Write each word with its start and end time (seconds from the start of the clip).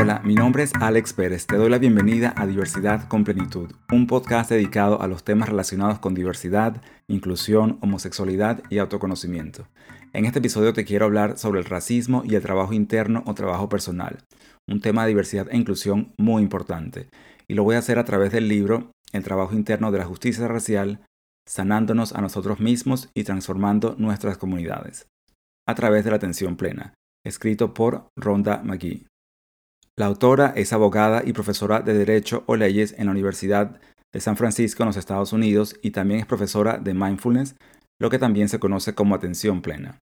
Hola, 0.00 0.20
mi 0.24 0.36
nombre 0.36 0.62
es 0.62 0.70
Alex 0.80 1.12
Pérez. 1.12 1.48
Te 1.48 1.56
doy 1.56 1.68
la 1.68 1.78
bienvenida 1.78 2.32
a 2.36 2.46
Diversidad 2.46 3.08
con 3.08 3.24
Plenitud, 3.24 3.72
un 3.90 4.06
podcast 4.06 4.48
dedicado 4.48 5.02
a 5.02 5.08
los 5.08 5.24
temas 5.24 5.48
relacionados 5.48 5.98
con 5.98 6.14
diversidad, 6.14 6.80
inclusión, 7.08 7.78
homosexualidad 7.82 8.62
y 8.70 8.78
autoconocimiento. 8.78 9.66
En 10.12 10.24
este 10.24 10.38
episodio 10.38 10.72
te 10.72 10.84
quiero 10.84 11.06
hablar 11.06 11.36
sobre 11.36 11.58
el 11.58 11.66
racismo 11.66 12.22
y 12.24 12.36
el 12.36 12.42
trabajo 12.42 12.74
interno 12.74 13.24
o 13.26 13.34
trabajo 13.34 13.68
personal, 13.68 14.18
un 14.68 14.80
tema 14.80 15.02
de 15.02 15.08
diversidad 15.08 15.48
e 15.50 15.56
inclusión 15.56 16.14
muy 16.16 16.44
importante. 16.44 17.08
Y 17.48 17.54
lo 17.54 17.64
voy 17.64 17.74
a 17.74 17.80
hacer 17.80 17.98
a 17.98 18.04
través 18.04 18.30
del 18.30 18.46
libro 18.46 18.92
El 19.12 19.24
trabajo 19.24 19.56
interno 19.56 19.90
de 19.90 19.98
la 19.98 20.04
justicia 20.04 20.46
racial, 20.46 21.04
sanándonos 21.44 22.12
a 22.12 22.20
nosotros 22.20 22.60
mismos 22.60 23.10
y 23.16 23.24
transformando 23.24 23.96
nuestras 23.98 24.38
comunidades, 24.38 25.08
a 25.66 25.74
través 25.74 26.04
de 26.04 26.10
la 26.10 26.18
atención 26.18 26.54
plena, 26.54 26.94
escrito 27.26 27.74
por 27.74 28.06
Rhonda 28.16 28.62
McGee. 28.62 29.07
La 29.98 30.06
autora 30.06 30.52
es 30.54 30.72
abogada 30.72 31.24
y 31.26 31.32
profesora 31.32 31.80
de 31.80 31.92
Derecho 31.92 32.44
o 32.46 32.54
Leyes 32.54 32.94
en 32.98 33.06
la 33.06 33.10
Universidad 33.10 33.80
de 34.12 34.20
San 34.20 34.36
Francisco 34.36 34.84
en 34.84 34.86
los 34.86 34.96
Estados 34.96 35.32
Unidos 35.32 35.74
y 35.82 35.90
también 35.90 36.20
es 36.20 36.26
profesora 36.26 36.78
de 36.78 36.94
Mindfulness, 36.94 37.56
lo 38.00 38.08
que 38.08 38.20
también 38.20 38.48
se 38.48 38.60
conoce 38.60 38.94
como 38.94 39.16
atención 39.16 39.60
plena. 39.60 39.98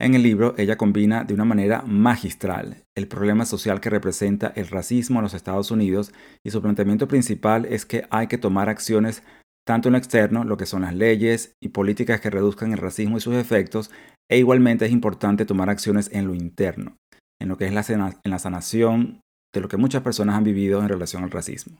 En 0.00 0.14
el 0.16 0.24
libro, 0.24 0.56
ella 0.58 0.76
combina 0.76 1.22
de 1.22 1.34
una 1.34 1.44
manera 1.44 1.82
magistral 1.82 2.82
el 2.96 3.06
problema 3.06 3.44
social 3.44 3.80
que 3.80 3.90
representa 3.90 4.52
el 4.56 4.66
racismo 4.66 5.20
en 5.20 5.22
los 5.22 5.34
Estados 5.34 5.70
Unidos 5.70 6.12
y 6.44 6.50
su 6.50 6.60
planteamiento 6.60 7.06
principal 7.06 7.64
es 7.64 7.86
que 7.86 8.08
hay 8.10 8.26
que 8.26 8.38
tomar 8.38 8.68
acciones 8.68 9.22
tanto 9.64 9.88
en 9.88 9.92
lo 9.92 9.98
externo, 9.98 10.42
lo 10.42 10.56
que 10.56 10.66
son 10.66 10.82
las 10.82 10.96
leyes 10.96 11.54
y 11.62 11.68
políticas 11.68 12.20
que 12.20 12.30
reduzcan 12.30 12.72
el 12.72 12.78
racismo 12.78 13.18
y 13.18 13.20
sus 13.20 13.36
efectos, 13.36 13.92
e 14.28 14.38
igualmente 14.38 14.84
es 14.84 14.90
importante 14.90 15.44
tomar 15.44 15.70
acciones 15.70 16.10
en 16.12 16.26
lo 16.26 16.34
interno, 16.34 16.96
en 17.40 17.48
lo 17.48 17.56
que 17.56 17.66
es 17.66 17.72
la, 17.72 18.16
la 18.24 18.38
sanación 18.40 19.20
de 19.54 19.60
lo 19.60 19.68
que 19.68 19.76
muchas 19.76 20.02
personas 20.02 20.36
han 20.36 20.44
vivido 20.44 20.80
en 20.80 20.88
relación 20.88 21.24
al 21.24 21.30
racismo. 21.30 21.78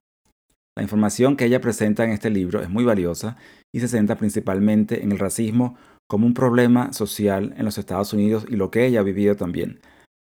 La 0.76 0.82
información 0.82 1.36
que 1.36 1.44
ella 1.44 1.60
presenta 1.60 2.04
en 2.04 2.10
este 2.10 2.30
libro 2.30 2.62
es 2.62 2.70
muy 2.70 2.84
valiosa 2.84 3.36
y 3.74 3.80
se 3.80 3.88
centra 3.88 4.16
principalmente 4.16 5.02
en 5.02 5.12
el 5.12 5.18
racismo 5.18 5.76
como 6.08 6.26
un 6.26 6.34
problema 6.34 6.92
social 6.92 7.52
en 7.56 7.64
los 7.64 7.78
Estados 7.78 8.12
Unidos 8.12 8.46
y 8.48 8.56
lo 8.56 8.70
que 8.70 8.86
ella 8.86 9.00
ha 9.00 9.02
vivido 9.02 9.34
también. 9.34 9.80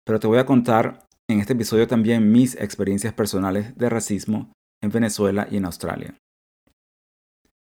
Pero 0.06 0.20
te 0.20 0.28
voy 0.28 0.38
a 0.38 0.46
contar 0.46 1.08
en 1.30 1.40
este 1.40 1.54
episodio 1.54 1.88
también 1.88 2.32
mis 2.32 2.56
experiencias 2.56 3.14
personales 3.14 3.76
de 3.78 3.90
racismo 3.90 4.54
en 4.82 4.92
Venezuela 4.92 5.48
y 5.50 5.58
en 5.58 5.66
Australia. 5.66 6.16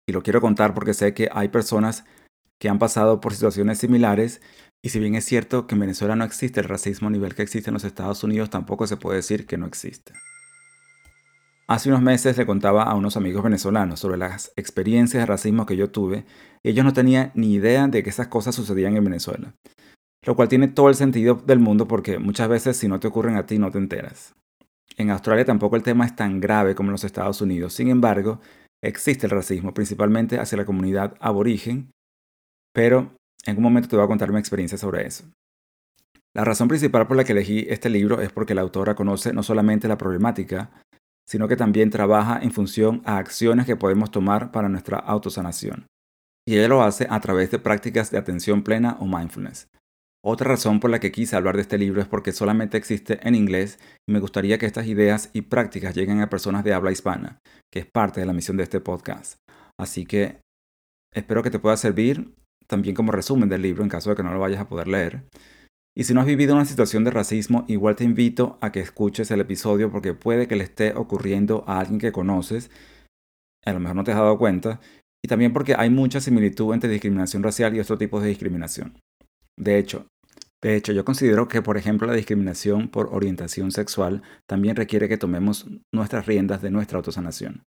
Y 0.08 0.14
lo 0.14 0.22
quiero 0.22 0.40
contar 0.40 0.74
porque 0.74 0.94
sé 0.94 1.14
que 1.14 1.30
hay 1.32 1.48
personas 1.48 2.06
que 2.60 2.70
han 2.70 2.80
pasado 2.80 3.20
por 3.20 3.34
situaciones 3.34 3.80
similares 3.80 4.42
y 4.86 4.90
si 4.90 5.00
bien 5.00 5.16
es 5.16 5.26
cierto 5.26 5.66
que 5.66 5.74
en 5.74 5.82
Venezuela 5.82 6.16
no 6.16 6.26
existe 6.26 6.60
el 6.60 6.68
racismo 6.68 7.08
a 7.08 7.12
nivel 7.12 7.34
que 7.34 7.42
existe 7.42 7.72
en 7.72 7.74
los 7.74 7.84
Estados 7.84 8.24
Unidos, 8.24 8.52
tampoco 8.52 8.86
se 8.86 8.98
puede 8.98 9.16
decir 9.16 9.48
que 9.48 9.58
no 9.58 9.66
existe. 9.66 10.14
Hace 11.66 11.90
unos 11.90 12.04
meses 12.04 12.38
le 12.38 12.46
contaba 12.46 12.84
a 12.84 12.94
unos 12.94 13.18
amigos 13.18 13.44
venezolanos 13.44 14.00
sobre 14.00 14.18
las 14.18 14.54
experiencias 14.56 15.24
de 15.24 15.26
racismo 15.26 15.66
que 15.66 15.76
yo 15.76 15.90
tuve 15.90 16.24
y 16.62 16.70
ellos 16.70 16.86
no 16.86 16.94
tenían 16.94 17.32
ni 17.34 17.56
idea 17.56 17.88
de 17.88 18.04
que 18.04 18.12
esas 18.12 18.28
cosas 18.28 18.54
sucedían 18.54 18.96
en 18.96 19.06
Venezuela. 19.06 19.56
Lo 20.24 20.36
cual 20.36 20.50
tiene 20.50 20.68
todo 20.68 20.90
el 20.90 20.96
sentido 20.96 21.34
del 21.34 21.58
mundo 21.58 21.88
porque 21.88 22.20
muchas 22.20 22.48
veces 22.48 22.78
si 22.78 22.88
no 22.88 23.00
te 23.00 23.08
ocurren 23.08 23.38
a 23.38 23.48
ti 23.48 23.58
no 23.58 23.72
te 23.72 23.80
enteras. 23.80 24.36
En 24.98 25.10
Australia 25.10 25.46
tampoco 25.46 25.78
el 25.78 25.82
tema 25.82 26.06
es 26.06 26.16
tan 26.16 26.40
grave 26.40 26.76
como 26.76 26.90
en 26.90 26.92
los 26.92 27.06
Estados 27.06 27.42
Unidos, 27.42 27.74
sin 27.74 27.90
embargo, 27.90 28.40
existe 28.84 29.26
el 29.26 29.32
racismo, 29.32 29.74
principalmente 29.74 30.38
hacia 30.38 30.60
la 30.60 30.66
comunidad 30.66 31.16
aborigen, 31.20 31.90
pero 32.72 33.16
en 33.46 33.58
un 33.58 33.64
momento 33.64 33.88
te 33.88 33.96
voy 33.96 34.06
a 34.06 34.08
contar 34.08 34.32
mi 34.32 34.40
experiencia 34.40 34.78
sobre 34.78 35.06
eso. 35.06 35.26
La 36.34 36.44
razón 36.44 36.68
principal 36.68 37.08
por 37.08 37.16
la 37.16 37.24
que 37.24 37.32
elegí 37.32 37.66
este 37.70 37.90
libro 37.90 38.22
es 38.22 38.32
porque 38.32 38.56
la 38.56 38.62
autora 38.62 38.96
conoce 38.96 39.32
no 39.32 39.42
solamente 39.42 39.88
la 39.88 39.98
problemática, 39.98 40.72
sino 41.28 41.48
que 41.48 41.56
también 41.56 41.90
trabaja 41.90 42.40
en 42.42 42.52
función 42.52 43.02
a 43.06 43.18
acciones 43.18 43.66
que 43.66 43.78
podemos 43.78 44.12
tomar 44.12 44.52
para 44.52 44.68
nuestra 44.68 44.98
autosanación. 44.98 45.88
Y 46.48 46.58
ella 46.58 46.68
lo 46.68 46.84
hace 46.84 47.08
a 47.10 47.20
través 47.22 47.52
de 47.52 47.60
prácticas 47.60 48.12
de 48.12 48.18
atención 48.18 48.64
plena 48.64 48.98
o 49.00 49.06
mindfulness. 49.06 49.68
Otra 50.24 50.50
razón 50.50 50.80
por 50.80 50.90
la 50.90 51.00
que 51.00 51.12
quise 51.12 51.36
hablar 51.36 51.56
de 51.56 51.62
este 51.62 51.78
libro 51.78 52.02
es 52.02 52.08
porque 52.08 52.32
solamente 52.32 52.78
existe 52.78 53.20
en 53.28 53.36
inglés 53.36 53.80
y 54.08 54.12
me 54.12 54.20
gustaría 54.20 54.58
que 54.58 54.66
estas 54.66 54.88
ideas 54.88 55.30
y 55.34 55.44
prácticas 55.44 55.96
lleguen 55.96 56.20
a 56.20 56.30
personas 56.30 56.64
de 56.64 56.74
habla 56.74 56.92
hispana, 56.92 57.40
que 57.72 57.80
es 57.80 57.86
parte 57.86 58.20
de 58.20 58.26
la 58.26 58.34
misión 58.34 58.58
de 58.58 58.64
este 58.64 58.82
podcast. 58.82 59.36
Así 59.80 60.06
que 60.06 60.42
espero 61.14 61.44
que 61.44 61.52
te 61.52 61.60
pueda 61.60 61.78
servir 61.78 62.34
también 62.68 62.96
como 62.96 63.12
resumen 63.12 63.50
del 63.50 63.62
libro 63.62 63.84
en 63.84 63.90
caso 63.90 64.10
de 64.10 64.16
que 64.16 64.24
no 64.24 64.34
lo 64.34 64.40
vayas 64.40 64.62
a 64.62 64.70
poder 64.70 64.88
leer. 64.88 65.24
Y 65.98 66.04
si 66.04 66.14
no 66.14 66.20
has 66.20 66.28
vivido 66.28 66.56
una 66.56 66.66
situación 66.66 67.04
de 67.04 67.12
racismo, 67.12 67.64
igual 67.68 67.96
te 67.96 68.04
invito 68.04 68.58
a 68.62 68.72
que 68.72 68.82
escuches 68.82 69.32
el 69.32 69.40
episodio 69.40 69.92
porque 69.92 70.14
puede 70.14 70.48
que 70.48 70.58
le 70.58 70.66
esté 70.66 70.94
ocurriendo 70.94 71.64
a 71.68 71.80
alguien 71.80 72.00
que 72.00 72.12
conoces, 72.12 72.70
a 73.66 73.74
lo 73.74 73.80
mejor 73.80 73.96
no 73.96 74.04
te 74.04 74.12
has 74.12 74.18
dado 74.18 74.38
cuenta, 74.38 74.82
y 75.24 75.28
también 75.28 75.54
porque 75.54 75.74
hay 75.78 75.90
mucha 75.90 76.20
similitud 76.20 76.74
entre 76.74 76.90
discriminación 76.90 77.44
racial 77.44 77.76
y 77.76 77.80
otro 77.80 77.98
tipo 77.98 78.20
de 78.20 78.28
discriminación. 78.28 79.00
De 79.58 79.78
hecho, 79.80 80.08
de 80.66 80.76
hecho, 80.76 80.94
yo 80.94 81.06
considero 81.06 81.48
que, 81.48 81.62
por 81.62 81.78
ejemplo, 81.78 82.08
la 82.08 82.14
discriminación 82.14 82.90
por 82.90 83.14
orientación 83.14 83.72
sexual 83.72 84.24
también 84.48 84.76
requiere 84.76 85.08
que 85.08 85.18
tomemos 85.18 85.68
nuestras 85.94 86.26
riendas 86.26 86.62
de 86.64 86.72
nuestra 86.72 86.98
autosanación. 86.98 87.64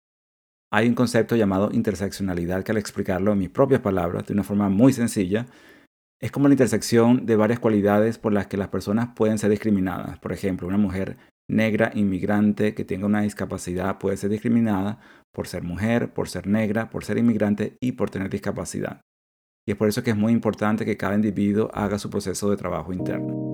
Hay 0.71 0.87
un 0.87 0.95
concepto 0.95 1.35
llamado 1.35 1.71
interseccionalidad 1.73 2.63
que 2.63 2.73
al 2.73 2.79
explicarlo 2.79 3.33
en 3.33 3.39
mis 3.39 3.49
propias 3.49 3.81
palabras, 3.81 4.27
de 4.27 4.35
una 4.35 4.45
forma 4.45 4.69
muy 4.69 4.93
sencilla, 4.93 5.47
es 6.21 6.31
como 6.31 6.49
la 6.49 6.55
intersección 6.55 7.25
de 7.25 7.37
varias 7.37 7.59
cualidades 7.59 8.19
por 8.19 8.33
las 8.33 8.49
que 8.49 8.57
las 8.57 8.69
personas 8.69 9.11
pueden 9.15 9.39
ser 9.39 9.51
discriminadas. 9.51 10.19
Por 10.19 10.33
ejemplo, 10.33 10.67
una 10.67 10.77
mujer 10.77 11.17
negra 11.49 11.91
inmigrante 11.95 12.75
que 12.75 12.85
tenga 12.85 13.07
una 13.07 13.23
discapacidad 13.23 13.99
puede 13.99 14.19
ser 14.19 14.31
discriminada 14.31 14.99
por 15.33 15.47
ser 15.47 15.63
mujer, 15.63 16.13
por 16.13 16.29
ser 16.29 16.47
negra, 16.47 16.91
por 16.91 17.05
ser 17.05 17.17
inmigrante 17.17 17.77
y 17.81 17.93
por 17.93 18.11
tener 18.11 18.29
discapacidad. 18.29 19.01
Y 19.67 19.73
es 19.73 19.77
por 19.77 19.89
eso 19.89 20.03
que 20.03 20.11
es 20.11 20.17
muy 20.17 20.33
importante 20.33 20.85
que 20.85 20.97
cada 20.97 21.15
individuo 21.15 21.71
haga 21.73 21.99
su 21.99 22.11
proceso 22.11 22.51
de 22.51 22.57
trabajo 22.57 22.93
interno. 22.93 23.48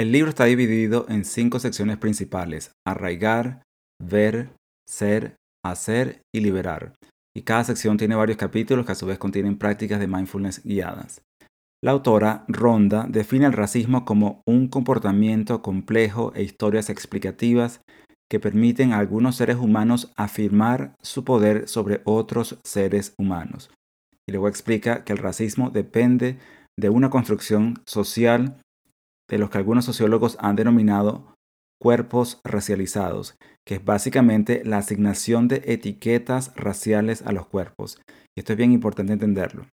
El 0.00 0.12
libro 0.12 0.30
está 0.30 0.46
dividido 0.46 1.04
en 1.10 1.26
cinco 1.26 1.58
secciones 1.58 1.98
principales, 1.98 2.72
arraigar, 2.86 3.64
ver, 4.02 4.48
ser, 4.88 5.36
hacer 5.62 6.22
y 6.34 6.40
liberar. 6.40 6.94
Y 7.36 7.42
cada 7.42 7.64
sección 7.64 7.98
tiene 7.98 8.14
varios 8.14 8.38
capítulos 8.38 8.86
que 8.86 8.92
a 8.92 8.94
su 8.94 9.04
vez 9.04 9.18
contienen 9.18 9.58
prácticas 9.58 10.00
de 10.00 10.06
mindfulness 10.06 10.64
guiadas. 10.64 11.20
La 11.84 11.90
autora 11.90 12.46
Ronda 12.48 13.04
define 13.10 13.44
el 13.44 13.52
racismo 13.52 14.06
como 14.06 14.40
un 14.46 14.68
comportamiento 14.68 15.60
complejo 15.60 16.32
e 16.34 16.44
historias 16.44 16.88
explicativas 16.88 17.82
que 18.30 18.40
permiten 18.40 18.94
a 18.94 19.00
algunos 19.00 19.36
seres 19.36 19.56
humanos 19.56 20.14
afirmar 20.16 20.94
su 21.02 21.24
poder 21.24 21.68
sobre 21.68 22.00
otros 22.04 22.58
seres 22.64 23.12
humanos. 23.18 23.70
Y 24.26 24.32
luego 24.32 24.48
explica 24.48 25.04
que 25.04 25.12
el 25.12 25.18
racismo 25.18 25.68
depende 25.68 26.38
de 26.78 26.88
una 26.88 27.10
construcción 27.10 27.82
social 27.84 28.62
de 29.30 29.38
los 29.38 29.48
que 29.48 29.58
algunos 29.58 29.84
sociólogos 29.84 30.36
han 30.40 30.56
denominado 30.56 31.34
cuerpos 31.80 32.40
racializados, 32.44 33.36
que 33.66 33.76
es 33.76 33.84
básicamente 33.84 34.62
la 34.64 34.78
asignación 34.78 35.48
de 35.48 35.62
etiquetas 35.66 36.52
raciales 36.56 37.22
a 37.22 37.32
los 37.32 37.46
cuerpos. 37.46 37.98
Y 38.36 38.40
esto 38.40 38.52
es 38.52 38.58
bien 38.58 38.72
importante 38.72 39.14
entenderlo. 39.14 39.66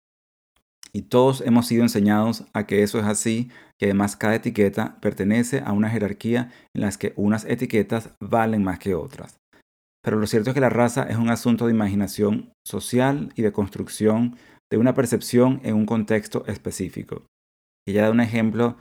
Y 0.93 1.03
todos 1.03 1.41
hemos 1.41 1.67
sido 1.67 1.83
enseñados 1.83 2.47
a 2.53 2.67
que 2.67 2.83
eso 2.83 2.99
es 2.99 3.07
así, 3.07 3.51
que 3.79 3.87
además 3.87 4.17
cada 4.17 4.37
etiqueta 4.37 4.99
pertenece 5.01 5.63
a 5.65 5.73
una 5.73 5.91
jerarquía 5.91 6.53
en 6.75 6.83
las 6.83 6.97
que 6.97 7.13
unas 7.17 7.45
etiquetas 7.45 8.15
valen 8.21 8.63
más 8.63 8.79
que 8.79 8.95
otras. 8.95 9.37
Pero 10.03 10.19
lo 10.19 10.27
cierto 10.27 10.51
es 10.51 10.55
que 10.55 10.61
la 10.61 10.71
raza 10.71 11.03
es 11.03 11.17
un 11.17 11.31
asunto 11.31 11.67
de 11.67 11.73
imaginación 11.73 12.53
social 12.65 13.33
y 13.35 13.43
de 13.43 13.53
construcción 13.53 14.37
de 14.71 14.79
una 14.79 14.95
percepción 14.95 15.61
en 15.65 15.75
un 15.75 15.87
contexto 15.87 16.47
específico. 16.47 17.25
Ella 17.87 18.03
da 18.03 18.11
un 18.11 18.21
ejemplo 18.21 18.77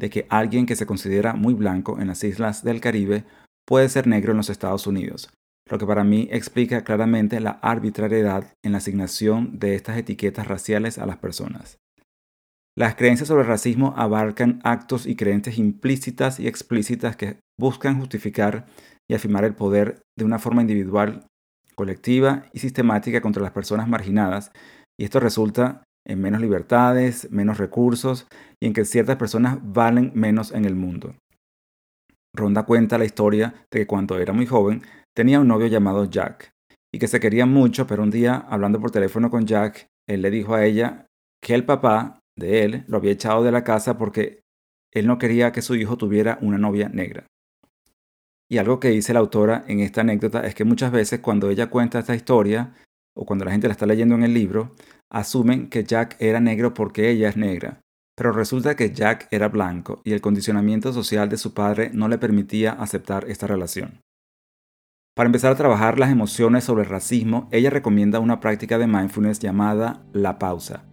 de 0.00 0.10
que 0.10 0.26
alguien 0.30 0.66
que 0.66 0.76
se 0.76 0.86
considera 0.86 1.34
muy 1.34 1.54
blanco 1.54 2.00
en 2.00 2.08
las 2.08 2.24
islas 2.24 2.64
del 2.64 2.80
Caribe 2.80 3.24
puede 3.66 3.88
ser 3.88 4.06
negro 4.06 4.32
en 4.32 4.38
los 4.38 4.48
Estados 4.48 4.86
Unidos, 4.86 5.30
lo 5.70 5.78
que 5.78 5.86
para 5.86 6.02
mí 6.02 6.26
explica 6.32 6.82
claramente 6.82 7.38
la 7.38 7.50
arbitrariedad 7.62 8.54
en 8.64 8.72
la 8.72 8.78
asignación 8.78 9.58
de 9.58 9.74
estas 9.74 9.98
etiquetas 9.98 10.48
raciales 10.48 10.98
a 10.98 11.06
las 11.06 11.18
personas. 11.18 11.78
Las 12.76 12.94
creencias 12.94 13.28
sobre 13.28 13.42
el 13.42 13.48
racismo 13.48 13.92
abarcan 13.96 14.60
actos 14.64 15.06
y 15.06 15.16
creencias 15.16 15.58
implícitas 15.58 16.40
y 16.40 16.48
explícitas 16.48 17.14
que 17.16 17.38
buscan 17.58 17.98
justificar 17.98 18.66
y 19.08 19.14
afirmar 19.14 19.44
el 19.44 19.54
poder 19.54 20.00
de 20.16 20.24
una 20.24 20.38
forma 20.38 20.62
individual, 20.62 21.26
colectiva 21.74 22.46
y 22.54 22.60
sistemática 22.60 23.20
contra 23.20 23.42
las 23.42 23.52
personas 23.52 23.86
marginadas, 23.86 24.50
y 24.98 25.04
esto 25.04 25.20
resulta 25.20 25.82
en 26.06 26.20
menos 26.20 26.40
libertades, 26.40 27.30
menos 27.30 27.58
recursos 27.58 28.26
y 28.60 28.66
en 28.66 28.72
que 28.72 28.84
ciertas 28.84 29.16
personas 29.16 29.58
valen 29.62 30.12
menos 30.14 30.52
en 30.52 30.64
el 30.64 30.74
mundo. 30.74 31.14
Ronda 32.34 32.64
cuenta 32.64 32.98
la 32.98 33.04
historia 33.04 33.54
de 33.70 33.80
que 33.80 33.86
cuando 33.86 34.18
era 34.18 34.32
muy 34.32 34.46
joven 34.46 34.82
tenía 35.14 35.40
un 35.40 35.48
novio 35.48 35.66
llamado 35.66 36.04
Jack 36.04 36.50
y 36.92 36.98
que 36.98 37.08
se 37.08 37.20
querían 37.20 37.52
mucho, 37.52 37.86
pero 37.86 38.02
un 38.02 38.10
día 38.10 38.36
hablando 38.48 38.80
por 38.80 38.90
teléfono 38.90 39.30
con 39.30 39.46
Jack, 39.46 39.88
él 40.08 40.22
le 40.22 40.30
dijo 40.30 40.54
a 40.54 40.64
ella 40.64 41.06
que 41.42 41.54
el 41.54 41.64
papá 41.64 42.20
de 42.38 42.64
él 42.64 42.84
lo 42.88 42.98
había 42.98 43.12
echado 43.12 43.42
de 43.42 43.52
la 43.52 43.64
casa 43.64 43.98
porque 43.98 44.40
él 44.92 45.06
no 45.06 45.18
quería 45.18 45.52
que 45.52 45.62
su 45.62 45.74
hijo 45.76 45.96
tuviera 45.96 46.38
una 46.40 46.58
novia 46.58 46.88
negra. 46.88 47.26
Y 48.50 48.58
algo 48.58 48.80
que 48.80 48.88
dice 48.88 49.12
la 49.12 49.20
autora 49.20 49.64
en 49.68 49.78
esta 49.80 50.00
anécdota 50.00 50.44
es 50.44 50.54
que 50.56 50.64
muchas 50.64 50.90
veces 50.90 51.20
cuando 51.20 51.50
ella 51.50 51.68
cuenta 51.70 52.00
esta 52.00 52.16
historia, 52.16 52.74
o 53.16 53.24
cuando 53.24 53.44
la 53.44 53.52
gente 53.52 53.68
la 53.68 53.72
está 53.72 53.86
leyendo 53.86 54.16
en 54.16 54.24
el 54.24 54.34
libro, 54.34 54.74
asumen 55.10 55.68
que 55.68 55.84
Jack 55.84 56.16
era 56.20 56.40
negro 56.40 56.72
porque 56.72 57.10
ella 57.10 57.28
es 57.28 57.36
negra. 57.36 57.80
Pero 58.16 58.32
resulta 58.32 58.76
que 58.76 58.92
Jack 58.92 59.28
era 59.30 59.48
blanco 59.48 60.00
y 60.04 60.12
el 60.12 60.20
condicionamiento 60.20 60.92
social 60.92 61.28
de 61.28 61.36
su 61.36 61.54
padre 61.54 61.90
no 61.92 62.08
le 62.08 62.18
permitía 62.18 62.72
aceptar 62.72 63.28
esta 63.28 63.46
relación. 63.46 64.00
Para 65.14 65.26
empezar 65.26 65.52
a 65.52 65.56
trabajar 65.56 65.98
las 65.98 66.10
emociones 66.10 66.64
sobre 66.64 66.84
el 66.84 66.88
racismo, 66.88 67.48
ella 67.50 67.70
recomienda 67.70 68.20
una 68.20 68.40
práctica 68.40 68.78
de 68.78 68.86
mindfulness 68.86 69.40
llamada 69.40 70.02
la 70.12 70.38
pausa, 70.38 70.84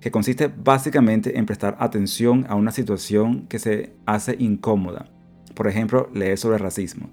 que 0.00 0.10
consiste 0.10 0.48
básicamente 0.48 1.38
en 1.38 1.46
prestar 1.46 1.76
atención 1.80 2.46
a 2.48 2.54
una 2.54 2.70
situación 2.70 3.46
que 3.48 3.58
se 3.58 3.96
hace 4.06 4.36
incómoda 4.38 5.10
por 5.58 5.66
ejemplo, 5.66 6.08
leer 6.14 6.38
sobre 6.38 6.56
racismo, 6.56 7.10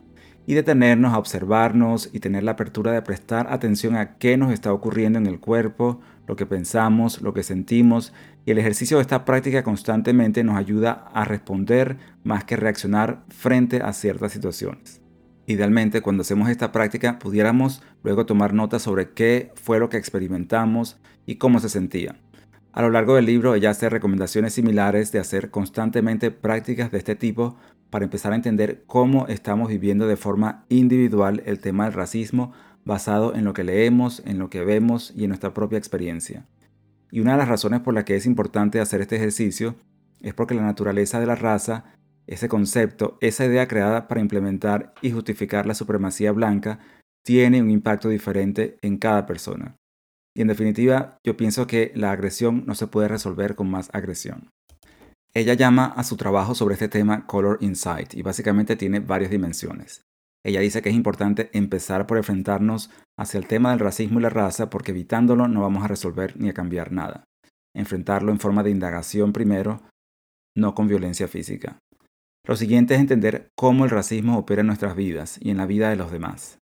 y 0.48 0.54
detenernos 0.54 1.14
a 1.14 1.18
observarnos 1.18 2.10
y 2.14 2.20
tener 2.20 2.44
la 2.44 2.52
apertura 2.52 2.92
de 2.92 3.02
prestar 3.02 3.48
atención 3.52 3.96
a 3.96 4.18
qué 4.18 4.38
nos 4.38 4.52
está 4.52 4.72
ocurriendo 4.72 5.18
en 5.20 5.26
el 5.26 5.40
cuerpo, 5.40 6.02
lo 6.28 6.36
que 6.36 6.46
pensamos, 6.46 7.22
lo 7.22 7.34
que 7.34 7.44
sentimos, 7.44 8.14
y 8.46 8.52
el 8.52 8.58
ejercicio 8.58 8.98
de 8.98 9.02
esta 9.02 9.26
práctica 9.26 9.64
constantemente 9.64 10.44
nos 10.44 10.58
ayuda 10.58 11.10
a 11.14 11.26
responder 11.26 11.98
más 12.24 12.44
que 12.44 12.56
reaccionar 12.56 13.24
frente 13.30 13.82
a 13.82 13.94
ciertas 13.94 14.32
situaciones. 14.32 15.02
Idealmente, 15.48 16.02
cuando 16.02 16.22
hacemos 16.22 16.50
esta 16.50 16.72
práctica, 16.72 17.20
pudiéramos 17.20 17.84
luego 18.04 18.26
tomar 18.26 18.54
notas 18.54 18.82
sobre 18.82 19.12
qué 19.12 19.52
fue 19.56 19.80
lo 19.80 19.90
que 19.90 19.98
experimentamos 19.98 20.98
y 21.26 21.36
cómo 21.36 21.60
se 21.60 21.70
sentía. 21.70 22.16
A 22.76 22.82
lo 22.82 22.90
largo 22.90 23.16
del 23.16 23.26
libro 23.26 23.56
ella 23.56 23.70
hace 23.70 23.90
recomendaciones 23.90 24.54
similares 24.54 25.12
de 25.14 25.20
hacer 25.20 25.50
constantemente 25.50 26.30
prácticas 26.30 26.92
de 26.92 26.98
este 26.98 27.16
tipo 27.16 27.56
para 27.96 28.04
empezar 28.04 28.34
a 28.34 28.36
entender 28.36 28.84
cómo 28.88 29.26
estamos 29.28 29.70
viviendo 29.70 30.06
de 30.06 30.18
forma 30.18 30.66
individual 30.68 31.42
el 31.46 31.62
tema 31.62 31.86
del 31.86 31.94
racismo 31.94 32.52
basado 32.84 33.34
en 33.34 33.46
lo 33.46 33.54
que 33.54 33.64
leemos, 33.64 34.22
en 34.26 34.38
lo 34.38 34.50
que 34.50 34.66
vemos 34.66 35.14
y 35.16 35.24
en 35.24 35.30
nuestra 35.30 35.54
propia 35.54 35.78
experiencia. 35.78 36.46
Y 37.10 37.22
una 37.22 37.32
de 37.32 37.38
las 37.38 37.48
razones 37.48 37.80
por 37.80 37.94
las 37.94 38.04
que 38.04 38.18
es 38.18 38.26
importante 38.26 38.82
hacer 38.82 39.00
este 39.00 39.16
ejercicio 39.16 39.76
es 40.20 40.34
porque 40.34 40.56
la 40.56 40.64
naturaleza 40.64 41.22
de 41.22 41.26
la 41.26 41.36
raza, 41.36 41.86
ese 42.28 42.50
concepto, 42.50 43.18
esa 43.22 43.46
idea 43.46 43.66
creada 43.66 44.10
para 44.10 44.20
implementar 44.20 44.94
y 45.02 45.12
justificar 45.12 45.66
la 45.66 45.74
supremacía 45.74 46.34
blanca, 46.34 46.80
tiene 47.24 47.62
un 47.62 47.72
impacto 47.72 48.10
diferente 48.10 48.78
en 48.82 48.98
cada 48.98 49.26
persona. 49.26 49.78
Y 50.36 50.42
en 50.42 50.50
definitiva, 50.50 51.18
yo 51.24 51.38
pienso 51.38 51.66
que 51.66 51.94
la 51.96 52.12
agresión 52.12 52.66
no 52.68 52.76
se 52.76 52.88
puede 52.88 53.08
resolver 53.08 53.56
con 53.56 53.72
más 53.72 53.90
agresión. 53.94 54.50
Ella 55.38 55.54
llama 55.54 55.88
a 55.88 56.06
su 56.06 56.16
trabajo 56.16 56.56
sobre 56.56 56.76
este 56.76 56.88
tema 56.88 57.28
Color 57.28 57.58
Insight 57.60 58.14
y 58.14 58.22
básicamente 58.22 58.78
tiene 58.78 59.02
varias 59.02 59.32
dimensiones. 59.32 60.06
Ella 60.46 60.62
dice 60.62 60.82
que 60.82 60.88
es 60.88 60.96
importante 60.96 61.50
empezar 61.52 62.08
por 62.08 62.18
enfrentarnos 62.18 62.90
hacia 63.20 63.40
el 63.40 63.48
tema 63.48 63.72
del 63.72 63.80
racismo 63.80 64.20
y 64.20 64.22
la 64.24 64.30
raza 64.30 64.70
porque 64.70 64.92
evitándolo 64.92 65.50
no 65.50 65.62
vamos 65.62 65.84
a 65.84 65.90
resolver 65.90 66.40
ni 66.40 66.48
a 66.48 66.54
cambiar 66.54 66.94
nada. 66.94 67.26
Enfrentarlo 67.76 68.32
en 68.32 68.40
forma 68.40 68.64
de 68.64 68.70
indagación 68.72 69.34
primero, 69.34 69.82
no 70.56 70.74
con 70.74 70.88
violencia 70.88 71.28
física. 71.28 71.80
Lo 72.48 72.56
siguiente 72.56 72.94
es 72.94 73.02
entender 73.02 73.50
cómo 73.58 73.84
el 73.84 73.90
racismo 73.90 74.38
opera 74.38 74.62
en 74.62 74.68
nuestras 74.68 74.96
vidas 74.96 75.38
y 75.42 75.50
en 75.50 75.58
la 75.58 75.66
vida 75.66 75.90
de 75.90 75.98
los 75.98 76.12
demás. 76.12 76.60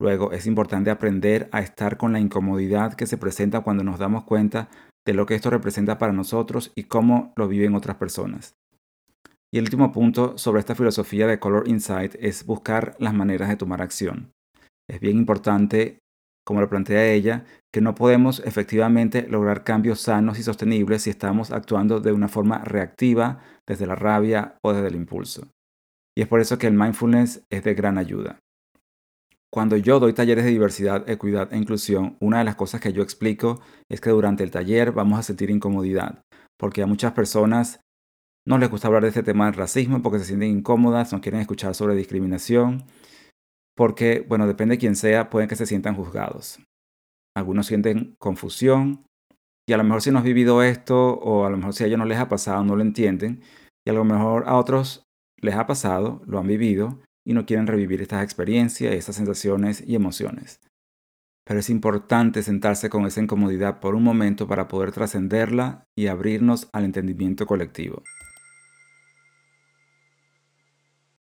Luego 0.00 0.32
es 0.32 0.46
importante 0.46 0.90
aprender 0.90 1.48
a 1.52 1.60
estar 1.60 1.96
con 1.96 2.12
la 2.12 2.18
incomodidad 2.18 2.94
que 2.94 3.06
se 3.06 3.18
presenta 3.18 3.60
cuando 3.60 3.84
nos 3.84 4.00
damos 4.00 4.24
cuenta 4.24 4.70
de 5.08 5.14
lo 5.14 5.24
que 5.24 5.34
esto 5.34 5.48
representa 5.48 5.96
para 5.96 6.12
nosotros 6.12 6.70
y 6.74 6.82
cómo 6.82 7.32
lo 7.34 7.48
viven 7.48 7.74
otras 7.74 7.96
personas. 7.96 8.58
Y 9.50 9.56
el 9.56 9.64
último 9.64 9.90
punto 9.90 10.36
sobre 10.36 10.60
esta 10.60 10.74
filosofía 10.74 11.26
de 11.26 11.38
Color 11.38 11.66
Insight 11.66 12.14
es 12.20 12.44
buscar 12.44 12.94
las 12.98 13.14
maneras 13.14 13.48
de 13.48 13.56
tomar 13.56 13.80
acción. 13.80 14.32
Es 14.86 15.00
bien 15.00 15.16
importante, 15.16 16.00
como 16.46 16.60
lo 16.60 16.68
plantea 16.68 17.10
ella, 17.10 17.46
que 17.72 17.80
no 17.80 17.94
podemos 17.94 18.40
efectivamente 18.40 19.26
lograr 19.26 19.64
cambios 19.64 20.02
sanos 20.02 20.38
y 20.38 20.42
sostenibles 20.42 21.04
si 21.04 21.08
estamos 21.08 21.52
actuando 21.52 22.00
de 22.00 22.12
una 22.12 22.28
forma 22.28 22.58
reactiva, 22.58 23.40
desde 23.66 23.86
la 23.86 23.94
rabia 23.94 24.58
o 24.62 24.74
desde 24.74 24.88
el 24.88 24.96
impulso. 24.96 25.48
Y 26.14 26.20
es 26.20 26.28
por 26.28 26.42
eso 26.42 26.58
que 26.58 26.66
el 26.66 26.74
mindfulness 26.74 27.46
es 27.48 27.64
de 27.64 27.72
gran 27.72 27.96
ayuda. 27.96 28.40
Cuando 29.50 29.76
yo 29.76 29.98
doy 29.98 30.12
talleres 30.12 30.44
de 30.44 30.50
diversidad, 30.50 31.08
equidad 31.08 31.52
e 31.52 31.56
inclusión, 31.56 32.16
una 32.20 32.38
de 32.38 32.44
las 32.44 32.56
cosas 32.56 32.80
que 32.80 32.92
yo 32.92 33.02
explico 33.02 33.60
es 33.90 34.00
que 34.00 34.10
durante 34.10 34.44
el 34.44 34.50
taller 34.50 34.92
vamos 34.92 35.18
a 35.18 35.22
sentir 35.22 35.50
incomodidad, 35.50 36.22
porque 36.58 36.82
a 36.82 36.86
muchas 36.86 37.12
personas 37.12 37.80
no 38.46 38.58
les 38.58 38.70
gusta 38.70 38.88
hablar 38.88 39.02
de 39.02 39.08
este 39.08 39.22
tema 39.22 39.46
del 39.46 39.54
racismo 39.54 40.02
porque 40.02 40.18
se 40.18 40.26
sienten 40.26 40.50
incómodas, 40.50 41.12
no 41.12 41.20
quieren 41.20 41.40
escuchar 41.40 41.74
sobre 41.74 41.94
discriminación, 41.94 42.84
porque, 43.74 44.24
bueno, 44.28 44.46
depende 44.46 44.74
de 44.74 44.78
quién 44.78 44.96
sea, 44.96 45.30
pueden 45.30 45.48
que 45.48 45.56
se 45.56 45.66
sientan 45.66 45.94
juzgados. 45.94 46.60
Algunos 47.34 47.66
sienten 47.66 48.16
confusión 48.18 49.06
y 49.66 49.72
a 49.72 49.76
lo 49.76 49.84
mejor 49.84 50.02
si 50.02 50.10
no 50.10 50.18
has 50.18 50.24
vivido 50.24 50.62
esto 50.62 51.14
o 51.14 51.46
a 51.46 51.50
lo 51.50 51.56
mejor 51.56 51.72
si 51.72 51.84
a 51.84 51.86
ellos 51.86 51.98
no 51.98 52.04
les 52.04 52.18
ha 52.18 52.28
pasado, 52.28 52.64
no 52.64 52.76
lo 52.76 52.82
entienden 52.82 53.42
y 53.86 53.90
a 53.90 53.92
lo 53.94 54.04
mejor 54.04 54.44
a 54.46 54.56
otros 54.56 55.04
les 55.40 55.54
ha 55.54 55.66
pasado, 55.66 56.20
lo 56.26 56.38
han 56.38 56.46
vivido 56.46 56.98
y 57.28 57.34
no 57.34 57.44
quieren 57.44 57.66
revivir 57.66 58.00
estas 58.00 58.24
experiencias, 58.24 58.94
estas 58.94 59.16
sensaciones 59.16 59.84
y 59.86 59.94
emociones. 59.94 60.62
Pero 61.44 61.60
es 61.60 61.68
importante 61.68 62.42
sentarse 62.42 62.88
con 62.88 63.04
esa 63.04 63.20
incomodidad 63.20 63.80
por 63.80 63.94
un 63.94 64.02
momento 64.02 64.48
para 64.48 64.66
poder 64.66 64.92
trascenderla 64.92 65.84
y 65.94 66.06
abrirnos 66.06 66.70
al 66.72 66.84
entendimiento 66.84 67.44
colectivo. 67.44 68.02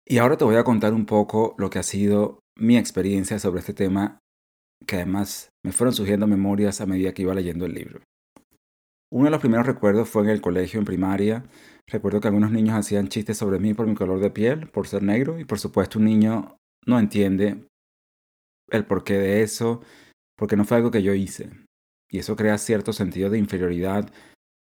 Y 0.08 0.20
ahora 0.20 0.38
te 0.38 0.46
voy 0.46 0.56
a 0.56 0.64
contar 0.64 0.94
un 0.94 1.06
poco 1.06 1.56
lo 1.58 1.70
que 1.70 1.80
ha 1.80 1.84
sido 1.84 2.40
mi 2.58 2.78
experiencia 2.78 3.38
sobre 3.38 3.60
este 3.60 3.74
tema, 3.74 4.20
que 4.88 4.96
además 4.96 5.50
me 5.62 5.74
fueron 5.74 5.94
surgiendo 5.94 6.26
memorias 6.26 6.80
a 6.80 6.86
medida 6.86 7.14
que 7.14 7.24
iba 7.24 7.34
leyendo 7.34 7.66
el 7.66 7.74
libro. 7.74 8.00
Uno 9.12 9.26
de 9.26 9.32
los 9.32 9.42
primeros 9.42 9.68
recuerdos 9.68 10.08
fue 10.08 10.24
en 10.24 10.30
el 10.30 10.40
colegio 10.40 10.80
en 10.80 10.86
primaria, 10.86 11.44
Recuerdo 11.88 12.22
que 12.22 12.28
algunos 12.28 12.52
niños 12.52 12.76
hacían 12.76 13.08
chistes 13.08 13.38
sobre 13.38 13.60
mí 13.60 13.74
por 13.74 13.88
mi 13.88 13.96
color 13.96 14.20
de 14.20 14.32
piel, 14.32 14.70
por 14.70 14.88
ser 14.88 15.04
negro, 15.04 15.40
y 15.40 15.46
por 15.46 15.60
supuesto 15.60 16.00
un 16.00 16.06
niño 16.06 16.58
no 16.86 17.00
entiende 17.00 17.68
el 18.70 18.86
porqué 18.86 19.18
de 19.18 19.44
eso, 19.44 19.82
porque 20.38 20.56
no 20.56 20.66
fue 20.66 20.78
algo 20.78 20.92
que 20.92 21.04
yo 21.04 21.14
hice. 21.14 21.50
Y 22.10 22.20
eso 22.20 22.36
crea 22.36 22.58
cierto 22.58 22.94
sentido 22.94 23.30
de 23.30 23.38
inferioridad 23.38 24.12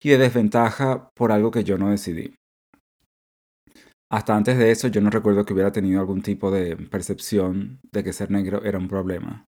y 0.03 0.11
de 0.11 0.19
desventaja 0.19 1.11
por 1.15 1.33
algo 1.33 1.51
que 1.51 1.65
yo 1.65 1.79
no 1.79 1.91
decidí. 1.91 2.35
Hasta 4.11 4.37
antes 4.37 4.59
de 4.59 4.73
eso 4.73 4.89
yo 4.89 5.01
no 5.01 5.11
recuerdo 5.11 5.45
que 5.45 5.53
hubiera 5.53 5.71
tenido 5.71 6.01
algún 6.01 6.23
tipo 6.23 6.51
de 6.51 6.77
percepción 6.77 7.81
de 7.93 8.03
que 8.03 8.13
ser 8.13 8.31
negro 8.31 8.65
era 8.65 8.79
un 8.79 8.89
problema. 8.89 9.45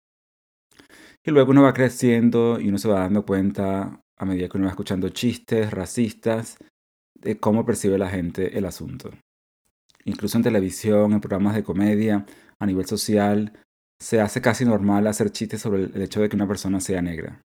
Y 1.24 1.30
luego 1.30 1.50
uno 1.50 1.62
va 1.62 1.74
creciendo 1.74 2.60
y 2.60 2.68
uno 2.68 2.78
se 2.78 2.88
va 2.88 3.00
dando 3.00 3.24
cuenta 3.24 4.00
a 4.16 4.24
medida 4.24 4.48
que 4.48 4.56
uno 4.56 4.66
va 4.66 4.70
escuchando 4.70 5.08
chistes 5.08 5.70
racistas 5.72 6.58
de 7.22 7.38
cómo 7.38 7.64
percibe 7.64 7.98
la 7.98 8.10
gente 8.10 8.58
el 8.58 8.66
asunto. 8.66 9.10
Incluso 10.04 10.36
en 10.36 10.44
televisión, 10.44 11.12
en 11.12 11.20
programas 11.20 11.54
de 11.54 11.62
comedia, 11.62 12.26
a 12.58 12.66
nivel 12.66 12.86
social, 12.86 13.52
se 14.00 14.20
hace 14.20 14.40
casi 14.40 14.64
normal 14.64 15.06
hacer 15.06 15.30
chistes 15.30 15.60
sobre 15.60 15.84
el 15.84 16.02
hecho 16.02 16.20
de 16.20 16.28
que 16.28 16.36
una 16.36 16.48
persona 16.48 16.80
sea 16.80 17.00
negra. 17.00 17.40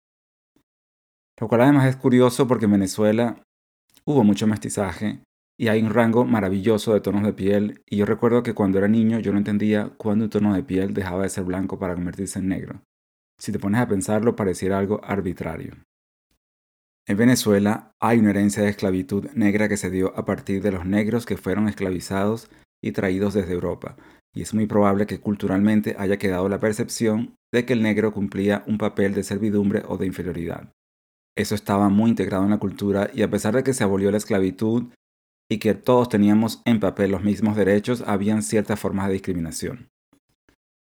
Lo 1.39 1.49
cual 1.49 1.61
además 1.61 1.87
es 1.87 1.97
curioso 1.97 2.47
porque 2.47 2.65
en 2.65 2.71
Venezuela 2.71 3.43
hubo 4.05 4.23
mucho 4.23 4.47
mestizaje 4.47 5.19
y 5.57 5.67
hay 5.67 5.81
un 5.81 5.93
rango 5.93 6.23
maravilloso 6.25 6.93
de 6.93 7.01
tonos 7.01 7.23
de 7.23 7.33
piel 7.33 7.81
y 7.89 7.97
yo 7.97 8.05
recuerdo 8.05 8.41
que 8.41 8.53
cuando 8.53 8.77
era 8.77 8.87
niño 8.87 9.19
yo 9.19 9.33
no 9.33 9.37
entendía 9.37 9.91
cuándo 9.97 10.25
un 10.25 10.29
tono 10.29 10.53
de 10.53 10.63
piel 10.63 10.93
dejaba 10.93 11.23
de 11.23 11.29
ser 11.29 11.43
blanco 11.43 11.77
para 11.77 11.95
convertirse 11.95 12.39
en 12.39 12.47
negro. 12.47 12.81
Si 13.37 13.51
te 13.51 13.59
pones 13.59 13.81
a 13.81 13.87
pensarlo 13.87 14.35
pareciera 14.35 14.77
algo 14.77 15.03
arbitrario. 15.03 15.73
En 17.07 17.17
Venezuela 17.17 17.91
hay 17.99 18.17
una 18.17 18.31
herencia 18.31 18.63
de 18.63 18.69
esclavitud 18.69 19.29
negra 19.33 19.69
que 19.69 19.77
se 19.77 19.91
dio 19.91 20.17
a 20.17 20.25
partir 20.25 20.63
de 20.63 20.71
los 20.71 20.85
negros 20.85 21.27
que 21.27 21.37
fueron 21.37 21.69
esclavizados 21.69 22.49
y 22.83 22.93
traídos 22.93 23.35
desde 23.35 23.53
Europa, 23.53 23.95
y 24.33 24.41
es 24.41 24.55
muy 24.55 24.65
probable 24.65 25.05
que 25.05 25.19
culturalmente 25.19 25.95
haya 25.99 26.17
quedado 26.17 26.49
la 26.49 26.59
percepción 26.59 27.35
de 27.53 27.65
que 27.65 27.73
el 27.73 27.83
negro 27.83 28.11
cumplía 28.11 28.63
un 28.65 28.79
papel 28.79 29.13
de 29.13 29.23
servidumbre 29.23 29.83
o 29.87 29.97
de 29.97 30.07
inferioridad. 30.07 30.71
Eso 31.37 31.53
estaba 31.53 31.89
muy 31.89 32.09
integrado 32.09 32.43
en 32.43 32.49
la 32.49 32.57
cultura 32.57 33.11
y 33.13 33.21
a 33.21 33.29
pesar 33.29 33.55
de 33.55 33.63
que 33.63 33.73
se 33.73 33.83
abolió 33.83 34.09
la 34.09 34.17
esclavitud 34.17 34.85
y 35.49 35.59
que 35.59 35.75
todos 35.75 36.09
teníamos 36.09 36.63
en 36.65 36.79
papel 36.79 37.11
los 37.11 37.23
mismos 37.23 37.55
derechos, 37.55 38.03
habían 38.07 38.41
ciertas 38.41 38.79
formas 38.79 39.07
de 39.07 39.13
discriminación. 39.13 39.89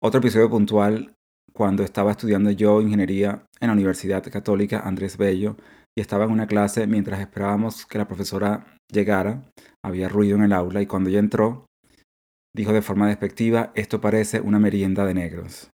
Otro 0.01 0.19
episodio 0.19 0.49
puntual, 0.49 1.13
cuando 1.53 1.83
estaba 1.83 2.11
estudiando 2.11 2.49
yo 2.49 2.81
ingeniería 2.81 3.43
en 3.59 3.67
la 3.67 3.73
Universidad 3.73 4.23
Católica 4.23 4.79
Andrés 4.79 5.17
Bello, 5.17 5.57
estaba 5.99 6.25
en 6.25 6.31
una 6.31 6.47
clase 6.47 6.87
mientras 6.87 7.19
esperábamos 7.19 7.85
que 7.85 7.97
la 7.97 8.07
profesora 8.07 8.77
llegara. 8.91 9.43
Había 9.83 10.09
ruido 10.09 10.35
en 10.35 10.43
el 10.43 10.53
aula 10.53 10.81
y 10.81 10.85
cuando 10.85 11.09
ella 11.09 11.19
entró, 11.19 11.65
dijo 12.55 12.73
de 12.73 12.81
forma 12.81 13.07
despectiva, 13.07 13.71
esto 13.75 14.01
parece 14.01 14.41
una 14.41 14.59
merienda 14.59 15.05
de 15.05 15.13
negros. 15.13 15.69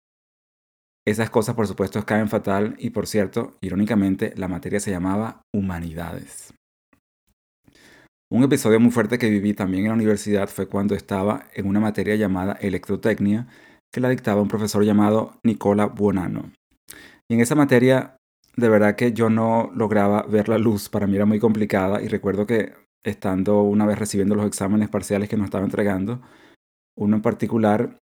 Esas 1.08 1.30
cosas 1.30 1.56
por 1.56 1.68
supuesto 1.68 2.04
caen 2.06 2.30
fatal 2.30 2.76
y 2.80 2.90
por 2.90 3.08
cierto, 3.08 3.56
irónicamente, 3.62 4.34
la 4.36 4.48
materia 4.48 4.80
se 4.80 4.92
llamaba 4.92 5.42
humanidades. 5.54 6.54
Un 8.32 8.44
episodio 8.44 8.80
muy 8.80 8.92
fuerte 8.92 9.20
que 9.20 9.30
viví 9.30 9.54
también 9.54 9.84
en 9.84 9.90
la 9.90 9.96
universidad 9.96 10.50
fue 10.50 10.68
cuando 10.68 10.96
estaba 10.96 11.46
en 11.54 11.68
una 11.68 11.80
materia 11.80 12.16
llamada 12.16 12.54
electrotecnia 12.54 13.48
que 13.94 14.02
la 14.02 14.10
dictaba 14.10 14.42
un 14.42 14.48
profesor 14.48 14.84
llamado 14.84 15.40
Nicola 15.44 15.86
Buonanno. 15.86 16.52
Y 17.30 17.36
en 17.36 17.42
esa 17.42 17.56
materia, 17.56 18.18
de 18.56 18.70
verdad 18.70 18.96
que 18.96 19.14
yo 19.14 19.30
no 19.30 19.72
lograba 19.76 20.24
ver 20.24 20.50
la 20.50 20.58
luz, 20.58 20.90
para 20.90 21.08
mí 21.08 21.16
era 21.16 21.26
muy 21.26 21.40
complicada 21.40 22.02
y 22.02 22.08
recuerdo 22.08 22.46
que 22.46 22.74
estando 23.04 23.62
una 23.62 23.86
vez 23.86 24.00
recibiendo 24.00 24.36
los 24.36 24.48
exámenes 24.48 24.90
parciales 24.90 25.30
que 25.30 25.38
nos 25.38 25.46
estaba 25.46 25.66
entregando, 25.66 26.22
uno 26.98 27.18
en 27.18 27.22
particular, 27.22 28.00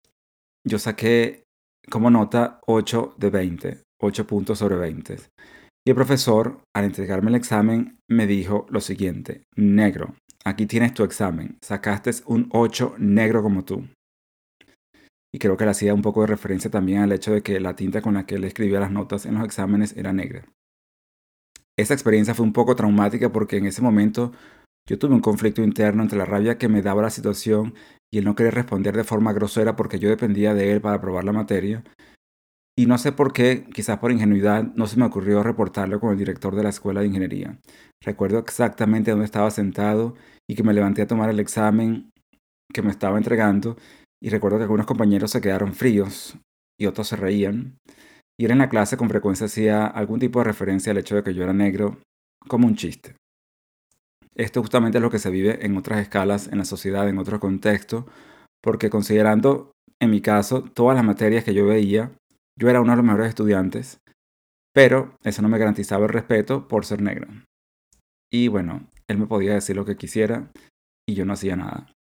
yo 0.65 0.79
saqué 0.79 1.43
como 1.89 2.10
nota 2.10 2.60
8 2.67 3.15
de 3.17 3.29
20, 3.29 3.81
8 4.01 4.27
puntos 4.27 4.60
sobre 4.60 4.75
20. 4.77 5.17
Y 5.86 5.89
el 5.89 5.95
profesor, 5.95 6.62
al 6.74 6.86
entregarme 6.86 7.29
el 7.29 7.36
examen, 7.36 7.98
me 8.10 8.25
dijo 8.27 8.65
lo 8.69 8.79
siguiente, 8.79 9.43
negro, 9.57 10.15
aquí 10.45 10.65
tienes 10.65 10.93
tu 10.93 11.03
examen, 11.03 11.57
sacaste 11.62 12.12
un 12.25 12.48
8 12.51 12.95
negro 13.00 13.43
como 13.43 13.65
tú. 13.65 13.86
Y 15.34 15.40
creo 15.40 15.58
que 15.58 15.66
le 15.66 15.72
hacía 15.72 15.94
un 15.94 16.02
poco 16.02 16.22
de 16.22 16.28
referencia 16.28 16.70
también 16.70 17.02
al 17.02 17.12
hecho 17.12 17.34
de 17.34 17.42
que 17.42 17.60
la 17.60 17.75
tinta 17.75 18.02
con 18.02 18.13
la 18.13 18.25
que 18.25 18.36
él 18.36 18.44
escribía 18.44 18.80
las 18.80 18.92
notas 18.92 19.25
en 19.25 19.36
los 19.36 19.46
exámenes 19.46 19.98
era 19.98 20.13
negra. 20.13 20.46
Esa 21.78 21.96
experiencia 21.96 22.36
fue 22.36 22.46
un 22.46 22.54
poco 22.54 22.75
traumática 22.75 23.32
porque 23.32 23.58
en 23.58 23.66
ese 23.66 23.82
momento 23.82 24.32
yo 24.88 25.00
tuve 25.00 25.16
un 25.16 25.22
conflicto 25.22 25.63
interno 25.63 26.04
entre 26.04 26.20
la 26.20 26.25
rabia 26.25 26.58
que 26.58 26.70
me 26.70 26.84
daba 26.84 27.02
la 27.02 27.10
situación 27.10 27.74
y 28.12 28.20
el 28.20 28.25
no 28.25 28.36
querer 28.36 28.54
responder 28.54 28.96
de 28.96 29.04
forma 29.04 29.34
grosera 29.34 29.75
porque 29.75 29.98
yo 29.98 30.10
dependía 30.10 30.54
de 30.54 30.72
él 30.72 30.82
para 30.82 30.98
aprobar 30.98 31.24
la 31.24 31.32
materia, 31.32 31.84
y 32.75 32.88
no 32.88 32.98
sé 32.98 33.12
por 33.12 33.34
qué, 33.34 33.66
quizás 33.72 34.00
por 34.00 34.12
ingenuidad, 34.12 34.63
no 34.75 34.88
se 34.88 34.98
me 34.98 35.06
ocurrió 35.06 35.44
reportarlo 35.44 36.00
con 36.00 36.12
el 36.12 36.18
director 36.18 36.56
de 36.56 36.63
la 36.63 36.70
escuela 36.70 37.02
de 37.02 37.08
ingeniería. 37.08 37.60
Recuerdo 38.02 38.40
exactamente 38.40 39.12
dónde 39.12 39.25
estaba 39.25 39.52
sentado 39.52 40.16
y 40.50 40.56
que 40.56 40.63
me 40.63 40.74
levanté 40.74 41.04
a 41.04 41.08
tomar 41.08 41.30
el 41.30 41.40
examen 41.40 42.10
que 42.74 42.82
me 42.82 42.90
estaba 42.90 43.18
entregando 43.18 43.78
y 44.24 44.30
recuerdo 44.30 44.58
que 44.58 44.63
algunos 44.63 44.86
compañeros 44.86 45.32
se 45.32 45.42
quedaron 45.42 45.74
fríos 45.74 46.38
y 46.80 46.86
otros 46.86 47.10
se 47.10 47.18
reían. 47.18 47.77
Y 48.39 48.46
él 48.46 48.51
en 48.51 48.60
la 48.60 48.70
clase 48.70 48.96
con 48.96 49.10
frecuencia 49.10 49.48
hacía 49.48 49.86
algún 49.86 50.20
tipo 50.20 50.39
de 50.39 50.46
referencia 50.46 50.92
al 50.92 50.98
hecho 50.98 51.15
de 51.15 51.24
que 51.24 51.34
yo 51.34 51.44
era 51.44 51.51
negro 51.51 51.98
como 52.48 52.65
un 52.65 52.75
chiste. 52.75 53.15
Esto 54.34 54.62
justamente 54.62 54.98
es 54.98 55.01
lo 55.01 55.12
que 55.12 55.20
se 55.20 55.30
vive 55.30 55.65
en 55.65 55.75
otras 55.75 56.00
escalas, 56.00 56.48
en 56.48 56.58
la 56.58 56.65
sociedad, 56.65 57.08
en 57.10 57.18
otro 57.18 57.42
contexto, 57.42 58.08
porque 58.62 58.89
considerando, 58.89 59.74
en 60.00 60.10
mi 60.10 60.22
caso, 60.22 60.63
todas 60.63 60.96
las 60.96 61.06
materias 61.06 61.44
que 61.44 61.53
yo 61.53 61.65
veía, 61.65 62.13
yo 62.58 62.70
era 62.70 62.80
uno 62.80 62.92
de 62.92 62.98
los 62.98 63.06
mejores 63.06 63.27
estudiantes, 63.27 64.00
pero 64.74 65.18
eso 65.24 65.42
no 65.42 65.50
me 65.50 65.60
garantizaba 65.60 66.06
el 66.06 66.13
respeto 66.13 66.70
por 66.70 66.86
ser 66.86 67.01
negro. 67.01 67.27
Y 68.32 68.48
bueno, 68.48 68.88
él 69.10 69.18
me 69.18 69.27
podía 69.27 69.53
decir 69.53 69.75
lo 69.75 69.86
que 69.86 69.98
quisiera 69.98 70.50
y 71.08 71.13
yo 71.13 71.25
no 71.25 71.34
hacía 71.34 71.58
nada. 71.58 71.94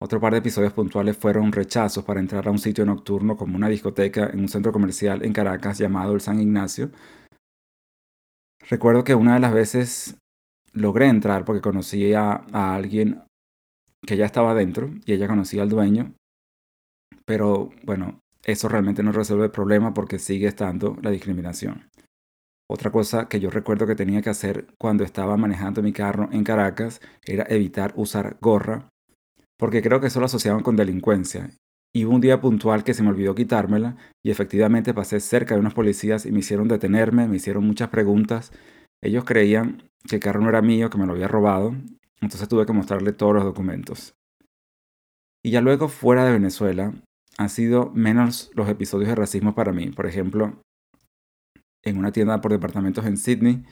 Otro 0.00 0.20
par 0.20 0.32
de 0.32 0.38
episodios 0.38 0.72
puntuales 0.72 1.16
fueron 1.16 1.50
rechazos 1.50 2.04
para 2.04 2.20
entrar 2.20 2.46
a 2.46 2.52
un 2.52 2.58
sitio 2.58 2.86
nocturno 2.86 3.36
como 3.36 3.56
una 3.56 3.68
discoteca 3.68 4.30
en 4.32 4.40
un 4.40 4.48
centro 4.48 4.70
comercial 4.70 5.24
en 5.24 5.32
Caracas 5.32 5.78
llamado 5.78 6.14
el 6.14 6.20
San 6.20 6.40
Ignacio. 6.40 6.90
Recuerdo 8.70 9.02
que 9.02 9.14
una 9.14 9.34
de 9.34 9.40
las 9.40 9.52
veces 9.52 10.18
logré 10.72 11.08
entrar 11.08 11.44
porque 11.44 11.60
conocí 11.60 12.12
a, 12.14 12.44
a 12.52 12.76
alguien 12.76 13.22
que 14.06 14.16
ya 14.16 14.26
estaba 14.26 14.54
dentro 14.54 14.90
y 15.04 15.14
ella 15.14 15.26
conocía 15.26 15.62
al 15.62 15.68
dueño. 15.68 16.14
Pero 17.24 17.70
bueno, 17.82 18.20
eso 18.44 18.68
realmente 18.68 19.02
no 19.02 19.10
resuelve 19.10 19.46
el 19.46 19.50
problema 19.50 19.94
porque 19.94 20.20
sigue 20.20 20.46
estando 20.46 20.96
la 21.02 21.10
discriminación. 21.10 21.88
Otra 22.70 22.92
cosa 22.92 23.28
que 23.28 23.40
yo 23.40 23.50
recuerdo 23.50 23.86
que 23.86 23.96
tenía 23.96 24.22
que 24.22 24.30
hacer 24.30 24.68
cuando 24.78 25.02
estaba 25.02 25.36
manejando 25.36 25.82
mi 25.82 25.92
carro 25.92 26.28
en 26.30 26.44
Caracas 26.44 27.00
era 27.24 27.46
evitar 27.48 27.94
usar 27.96 28.36
gorra, 28.40 28.90
porque 29.58 29.82
creo 29.82 30.00
que 30.00 30.06
eso 30.06 30.20
lo 30.20 30.26
asociaban 30.26 30.62
con 30.62 30.76
delincuencia. 30.76 31.50
Y 31.94 32.04
hubo 32.04 32.14
un 32.14 32.20
día 32.20 32.40
puntual 32.40 32.84
que 32.84 32.94
se 32.94 33.02
me 33.02 33.08
olvidó 33.08 33.34
quitármela 33.34 33.96
y 34.22 34.30
efectivamente 34.30 34.94
pasé 34.94 35.20
cerca 35.20 35.54
de 35.54 35.60
unos 35.60 35.74
policías 35.74 36.26
y 36.26 36.32
me 36.32 36.40
hicieron 36.40 36.68
detenerme, 36.68 37.26
me 37.26 37.36
hicieron 37.36 37.66
muchas 37.66 37.88
preguntas. 37.88 38.52
Ellos 39.02 39.24
creían 39.24 39.82
que 40.08 40.16
el 40.16 40.22
carro 40.22 40.40
no 40.40 40.48
era 40.48 40.62
mío, 40.62 40.90
que 40.90 40.98
me 40.98 41.06
lo 41.06 41.12
había 41.12 41.28
robado, 41.28 41.74
entonces 42.20 42.48
tuve 42.48 42.66
que 42.66 42.72
mostrarle 42.72 43.12
todos 43.12 43.34
los 43.34 43.44
documentos. 43.44 44.14
Y 45.42 45.50
ya 45.50 45.60
luego 45.60 45.88
fuera 45.88 46.24
de 46.24 46.32
Venezuela, 46.32 46.92
han 47.38 47.48
sido 47.48 47.90
menos 47.94 48.50
los 48.54 48.68
episodios 48.68 49.08
de 49.08 49.14
racismo 49.14 49.54
para 49.54 49.72
mí. 49.72 49.90
Por 49.90 50.06
ejemplo, 50.06 50.60
en 51.84 51.96
una 51.96 52.12
tienda 52.12 52.40
por 52.40 52.52
departamentos 52.52 53.06
en 53.06 53.16
Sydney, 53.16 53.64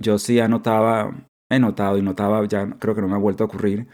yo 0.00 0.18
sí 0.18 0.40
anotaba, 0.40 1.28
he 1.50 1.58
notado 1.58 1.98
y 1.98 2.02
notaba, 2.02 2.46
ya 2.46 2.70
creo 2.78 2.94
que 2.94 3.00
no 3.00 3.08
me 3.08 3.14
ha 3.14 3.18
vuelto 3.18 3.44
a 3.44 3.46
ocurrir, 3.46 3.88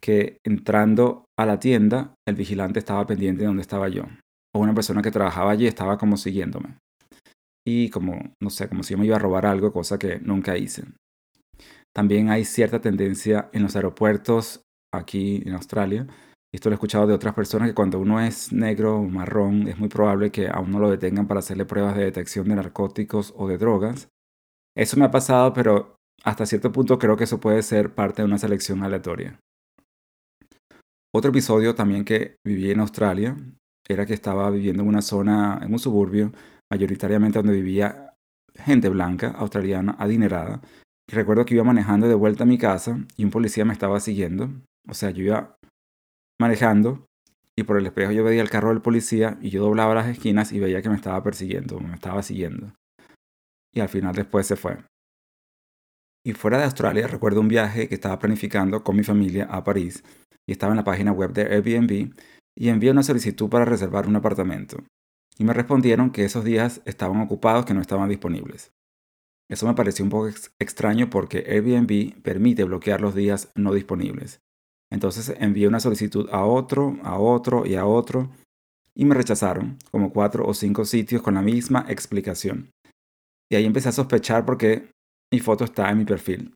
que 0.00 0.38
entrando 0.44 1.24
a 1.38 1.46
la 1.46 1.58
tienda, 1.58 2.14
el 2.26 2.36
vigilante 2.36 2.78
estaba 2.78 3.06
pendiente 3.06 3.40
de 3.40 3.46
dónde 3.46 3.62
estaba 3.62 3.88
yo. 3.88 4.04
O 4.54 4.60
una 4.60 4.74
persona 4.74 5.02
que 5.02 5.10
trabajaba 5.10 5.50
allí 5.50 5.66
estaba 5.66 5.98
como 5.98 6.16
siguiéndome. 6.16 6.78
Y 7.66 7.90
como, 7.90 8.34
no 8.40 8.50
sé, 8.50 8.68
como 8.68 8.82
si 8.82 8.94
yo 8.94 8.98
me 8.98 9.06
iba 9.06 9.16
a 9.16 9.20
robar 9.20 9.46
algo, 9.46 9.72
cosa 9.72 9.98
que 9.98 10.20
nunca 10.20 10.56
hice. 10.56 10.84
También 11.94 12.30
hay 12.30 12.44
cierta 12.44 12.80
tendencia 12.80 13.48
en 13.52 13.62
los 13.62 13.74
aeropuertos 13.74 14.62
aquí 14.92 15.42
en 15.44 15.54
Australia 15.54 16.06
esto 16.56 16.70
lo 16.70 16.74
he 16.74 16.76
escuchado 16.76 17.06
de 17.06 17.12
otras 17.12 17.34
personas 17.34 17.68
que 17.68 17.74
cuando 17.74 17.98
uno 17.98 18.18
es 18.18 18.50
negro 18.50 18.96
o 18.96 19.02
marrón 19.02 19.68
es 19.68 19.78
muy 19.78 19.90
probable 19.90 20.30
que 20.30 20.48
a 20.48 20.58
uno 20.58 20.78
lo 20.78 20.90
detengan 20.90 21.26
para 21.26 21.40
hacerle 21.40 21.66
pruebas 21.66 21.94
de 21.96 22.04
detección 22.04 22.48
de 22.48 22.54
narcóticos 22.54 23.34
o 23.36 23.46
de 23.46 23.58
drogas. 23.58 24.08
Eso 24.74 24.96
me 24.96 25.04
ha 25.04 25.10
pasado, 25.10 25.52
pero 25.52 25.96
hasta 26.24 26.46
cierto 26.46 26.72
punto 26.72 26.98
creo 26.98 27.16
que 27.16 27.24
eso 27.24 27.40
puede 27.40 27.62
ser 27.62 27.94
parte 27.94 28.22
de 28.22 28.26
una 28.26 28.38
selección 28.38 28.82
aleatoria. 28.82 29.38
Otro 31.16 31.30
episodio 31.30 31.74
también 31.74 32.04
que 32.04 32.36
viví 32.44 32.70
en 32.70 32.80
Australia 32.80 33.38
era 33.88 34.04
que 34.04 34.12
estaba 34.12 34.50
viviendo 34.50 34.82
en 34.82 34.88
una 34.90 35.00
zona, 35.00 35.58
en 35.62 35.72
un 35.72 35.78
suburbio, 35.78 36.30
mayoritariamente 36.70 37.38
donde 37.38 37.54
vivía 37.54 38.12
gente 38.54 38.90
blanca, 38.90 39.28
australiana, 39.28 39.96
adinerada. 39.98 40.60
Y 41.10 41.14
recuerdo 41.14 41.46
que 41.46 41.54
iba 41.54 41.64
manejando 41.64 42.06
de 42.06 42.14
vuelta 42.14 42.44
a 42.44 42.46
mi 42.46 42.58
casa 42.58 42.98
y 43.16 43.24
un 43.24 43.30
policía 43.30 43.64
me 43.64 43.72
estaba 43.72 43.98
siguiendo. 43.98 44.50
O 44.86 44.92
sea, 44.92 45.08
yo 45.08 45.24
iba 45.24 45.56
manejando 46.38 47.06
y 47.58 47.62
por 47.62 47.78
el 47.78 47.86
espejo 47.86 48.12
yo 48.12 48.22
veía 48.22 48.42
el 48.42 48.50
carro 48.50 48.68
del 48.68 48.82
policía 48.82 49.38
y 49.40 49.48
yo 49.48 49.62
doblaba 49.62 49.94
las 49.94 50.08
esquinas 50.08 50.52
y 50.52 50.60
veía 50.60 50.82
que 50.82 50.90
me 50.90 50.96
estaba 50.96 51.22
persiguiendo, 51.22 51.80
me 51.80 51.94
estaba 51.94 52.22
siguiendo. 52.22 52.74
Y 53.72 53.80
al 53.80 53.88
final 53.88 54.14
después 54.14 54.46
se 54.46 54.56
fue. 54.56 54.76
Y 56.26 56.34
fuera 56.34 56.58
de 56.58 56.64
Australia 56.64 57.06
recuerdo 57.06 57.40
un 57.40 57.48
viaje 57.48 57.88
que 57.88 57.94
estaba 57.94 58.18
planificando 58.18 58.84
con 58.84 58.96
mi 58.96 59.02
familia 59.02 59.46
a 59.46 59.64
París 59.64 60.04
y 60.46 60.52
estaba 60.52 60.72
en 60.72 60.78
la 60.78 60.84
página 60.84 61.12
web 61.12 61.32
de 61.32 61.42
Airbnb 61.42 62.14
y 62.56 62.68
envié 62.68 62.90
una 62.90 63.02
solicitud 63.02 63.48
para 63.48 63.64
reservar 63.64 64.06
un 64.06 64.16
apartamento. 64.16 64.78
Y 65.38 65.44
me 65.44 65.52
respondieron 65.52 66.10
que 66.10 66.24
esos 66.24 66.44
días 66.44 66.80
estaban 66.84 67.20
ocupados, 67.20 67.66
que 67.66 67.74
no 67.74 67.80
estaban 67.80 68.08
disponibles. 68.08 68.72
Eso 69.48 69.66
me 69.66 69.74
pareció 69.74 70.04
un 70.04 70.10
poco 70.10 70.28
extraño 70.58 71.10
porque 71.10 71.44
Airbnb 71.46 72.20
permite 72.22 72.64
bloquear 72.64 73.00
los 73.00 73.14
días 73.14 73.50
no 73.54 73.72
disponibles. 73.72 74.40
Entonces 74.90 75.34
envié 75.38 75.68
una 75.68 75.80
solicitud 75.80 76.28
a 76.32 76.44
otro, 76.44 76.96
a 77.02 77.18
otro 77.18 77.66
y 77.66 77.74
a 77.74 77.86
otro 77.86 78.30
y 78.94 79.04
me 79.04 79.14
rechazaron 79.14 79.78
como 79.90 80.12
cuatro 80.12 80.46
o 80.46 80.54
cinco 80.54 80.84
sitios 80.84 81.22
con 81.22 81.34
la 81.34 81.42
misma 81.42 81.84
explicación. 81.88 82.70
Y 83.50 83.56
ahí 83.56 83.64
empecé 83.64 83.90
a 83.90 83.92
sospechar 83.92 84.44
porque 84.44 84.90
mi 85.32 85.40
foto 85.40 85.64
está 85.64 85.90
en 85.90 85.98
mi 85.98 86.04
perfil. 86.04 86.54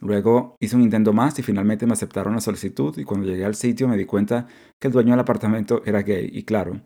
Luego 0.00 0.56
hice 0.60 0.76
un 0.76 0.82
intento 0.82 1.12
más 1.12 1.38
y 1.38 1.42
finalmente 1.42 1.86
me 1.86 1.92
aceptaron 1.92 2.34
la 2.34 2.40
solicitud 2.40 2.96
y 2.98 3.04
cuando 3.04 3.26
llegué 3.26 3.44
al 3.44 3.54
sitio 3.54 3.88
me 3.88 3.96
di 3.96 4.04
cuenta 4.04 4.46
que 4.80 4.88
el 4.88 4.92
dueño 4.92 5.12
del 5.12 5.20
apartamento 5.20 5.82
era 5.84 6.02
gay 6.02 6.28
y 6.32 6.42
claro, 6.44 6.80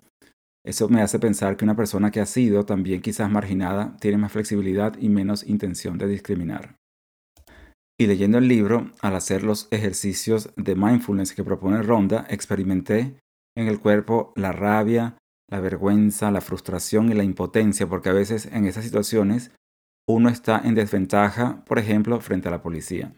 eso 0.65 0.89
me 0.89 1.01
hace 1.01 1.19
pensar 1.19 1.57
que 1.57 1.65
una 1.65 1.77
persona 1.77 2.11
que 2.11 2.21
ha 2.21 2.27
sido 2.27 2.67
también 2.67 3.01
quizás 3.01 3.31
marginada 3.31 3.97
tiene 4.01 4.19
más 4.19 4.33
flexibilidad 4.33 4.97
y 4.99 5.09
menos 5.09 5.47
intención 5.47 5.97
de 5.97 6.09
discriminar. 6.09 6.77
Y 8.01 8.07
leyendo 8.07 8.39
el 8.39 8.47
libro, 8.47 8.93
al 9.01 9.17
hacer 9.17 9.43
los 9.43 9.67
ejercicios 9.71 10.51
de 10.57 10.77
mindfulness 10.77 11.35
que 11.35 11.43
propone 11.43 11.83
Ronda, 11.83 12.27
experimenté 12.29 13.19
en 13.57 13.67
el 13.67 13.81
cuerpo 13.81 14.33
la 14.37 14.53
rabia, 14.53 15.17
la 15.51 15.61
vergüenza, 15.61 16.31
la 16.31 16.41
frustración 16.41 17.11
y 17.11 17.15
la 17.15 17.25
impotencia, 17.25 17.89
porque 17.89 18.11
a 18.11 18.13
veces 18.13 18.47
en 18.53 18.67
esas 18.67 18.85
situaciones 18.85 19.51
uno 20.09 20.31
está 20.31 20.63
en 20.65 20.75
desventaja, 20.75 21.63
por 21.67 21.79
ejemplo, 21.79 22.19
frente 22.21 22.49
a 22.49 22.51
la 22.51 22.63
policía. 22.63 23.13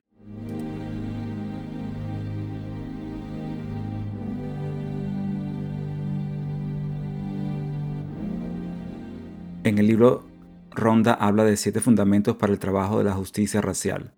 En 9.63 9.79
el 9.79 9.87
libro, 9.87 10.27
Ronda 10.73 11.15
habla 11.15 11.45
de 11.45 11.57
siete 11.57 11.81
fundamentos 11.81 12.35
para 12.35 12.53
el 12.53 12.59
trabajo 12.59 12.99
de 12.99 13.05
la 13.05 13.13
justicia 13.13 13.61
racial. 13.61 14.13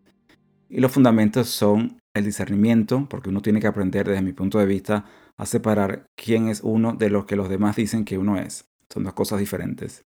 Y 0.71 0.81
los 0.81 0.93
fundamentos 0.93 1.51
son 1.51 1.99
el 2.15 2.25
discernimiento, 2.25 3.07
porque 3.11 3.29
uno 3.29 3.43
tiene 3.43 3.61
que 3.61 3.67
aprender 3.67 4.09
desde 4.09 4.23
mi 4.23 4.33
punto 4.33 4.59
de 4.59 4.65
vista 4.65 5.05
a 5.37 5.45
separar 5.45 6.07
quién 6.17 6.49
es 6.49 6.63
uno 6.63 6.95
de 6.95 7.11
lo 7.11 7.27
que 7.27 7.37
los 7.37 7.51
demás 7.51 7.77
dicen 7.77 8.07
que 8.07 8.17
uno 8.17 8.39
es. 8.39 8.65
Son 8.89 9.05
dos 9.05 9.13
cosas 9.13 9.41
diferentes. 9.41 10.07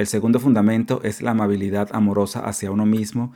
El 0.00 0.06
segundo 0.06 0.40
fundamento 0.40 1.02
es 1.02 1.20
la 1.20 1.32
amabilidad 1.32 1.90
amorosa 1.92 2.40
hacia 2.40 2.70
uno 2.70 2.86
mismo 2.86 3.34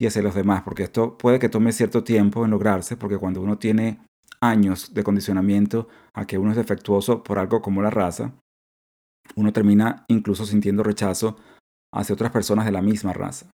y 0.00 0.06
hacia 0.06 0.22
los 0.22 0.36
demás, 0.36 0.62
porque 0.62 0.84
esto 0.84 1.18
puede 1.18 1.40
que 1.40 1.48
tome 1.48 1.72
cierto 1.72 2.04
tiempo 2.04 2.44
en 2.44 2.52
lograrse, 2.52 2.96
porque 2.96 3.18
cuando 3.18 3.40
uno 3.40 3.58
tiene 3.58 3.98
años 4.40 4.94
de 4.94 5.02
condicionamiento 5.02 5.88
a 6.12 6.24
que 6.24 6.38
uno 6.38 6.52
es 6.52 6.56
defectuoso 6.56 7.24
por 7.24 7.40
algo 7.40 7.60
como 7.60 7.82
la 7.82 7.90
raza, 7.90 8.32
uno 9.34 9.52
termina 9.52 10.04
incluso 10.06 10.46
sintiendo 10.46 10.84
rechazo 10.84 11.36
hacia 11.92 12.14
otras 12.14 12.30
personas 12.30 12.64
de 12.64 12.70
la 12.70 12.80
misma 12.80 13.12
raza. 13.12 13.50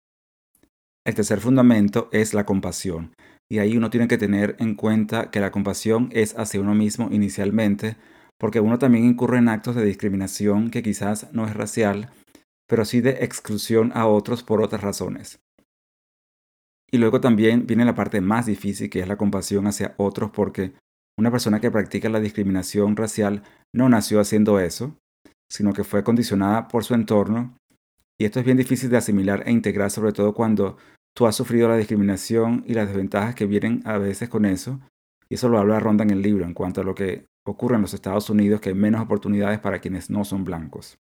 El 1.06 1.14
tercer 1.14 1.40
fundamento 1.40 2.10
es 2.12 2.34
la 2.34 2.44
compasión, 2.44 3.14
y 3.50 3.60
ahí 3.60 3.74
uno 3.74 3.88
tiene 3.88 4.06
que 4.06 4.18
tener 4.18 4.56
en 4.58 4.74
cuenta 4.74 5.30
que 5.30 5.40
la 5.40 5.50
compasión 5.50 6.10
es 6.12 6.38
hacia 6.38 6.60
uno 6.60 6.74
mismo 6.74 7.08
inicialmente, 7.10 7.96
porque 8.38 8.60
uno 8.60 8.78
también 8.78 9.06
incurre 9.06 9.38
en 9.38 9.48
actos 9.48 9.76
de 9.76 9.84
discriminación 9.86 10.70
que 10.70 10.82
quizás 10.82 11.32
no 11.32 11.46
es 11.46 11.54
racial, 11.54 12.10
pero 12.70 12.84
sí 12.84 13.00
de 13.00 13.24
exclusión 13.24 13.90
a 13.96 14.06
otros 14.06 14.44
por 14.44 14.62
otras 14.62 14.80
razones. 14.80 15.40
Y 16.92 16.98
luego 16.98 17.20
también 17.20 17.66
viene 17.66 17.84
la 17.84 17.96
parte 17.96 18.20
más 18.20 18.46
difícil, 18.46 18.88
que 18.88 19.00
es 19.00 19.08
la 19.08 19.16
compasión 19.16 19.66
hacia 19.66 19.94
otros, 19.96 20.30
porque 20.30 20.74
una 21.18 21.32
persona 21.32 21.60
que 21.60 21.72
practica 21.72 22.08
la 22.08 22.20
discriminación 22.20 22.94
racial 22.94 23.42
no 23.74 23.88
nació 23.88 24.20
haciendo 24.20 24.60
eso, 24.60 24.96
sino 25.50 25.72
que 25.72 25.82
fue 25.82 26.04
condicionada 26.04 26.68
por 26.68 26.84
su 26.84 26.94
entorno. 26.94 27.56
Y 28.20 28.24
esto 28.24 28.38
es 28.38 28.44
bien 28.44 28.56
difícil 28.56 28.88
de 28.88 28.98
asimilar 28.98 29.42
e 29.46 29.50
integrar, 29.50 29.90
sobre 29.90 30.12
todo 30.12 30.32
cuando 30.32 30.76
tú 31.12 31.26
has 31.26 31.34
sufrido 31.34 31.68
la 31.68 31.76
discriminación 31.76 32.62
y 32.68 32.74
las 32.74 32.86
desventajas 32.86 33.34
que 33.34 33.46
vienen 33.46 33.82
a 33.84 33.98
veces 33.98 34.28
con 34.28 34.44
eso. 34.44 34.78
Y 35.28 35.34
eso 35.34 35.48
lo 35.48 35.58
habla 35.58 35.80
Ronda 35.80 36.04
en 36.04 36.10
el 36.10 36.22
libro 36.22 36.44
en 36.44 36.54
cuanto 36.54 36.82
a 36.82 36.84
lo 36.84 36.94
que 36.94 37.26
ocurre 37.44 37.74
en 37.74 37.82
los 37.82 37.94
Estados 37.94 38.30
Unidos, 38.30 38.60
que 38.60 38.68
hay 38.68 38.76
menos 38.76 39.00
oportunidades 39.00 39.58
para 39.58 39.80
quienes 39.80 40.08
no 40.08 40.24
son 40.24 40.44
blancos. 40.44 41.00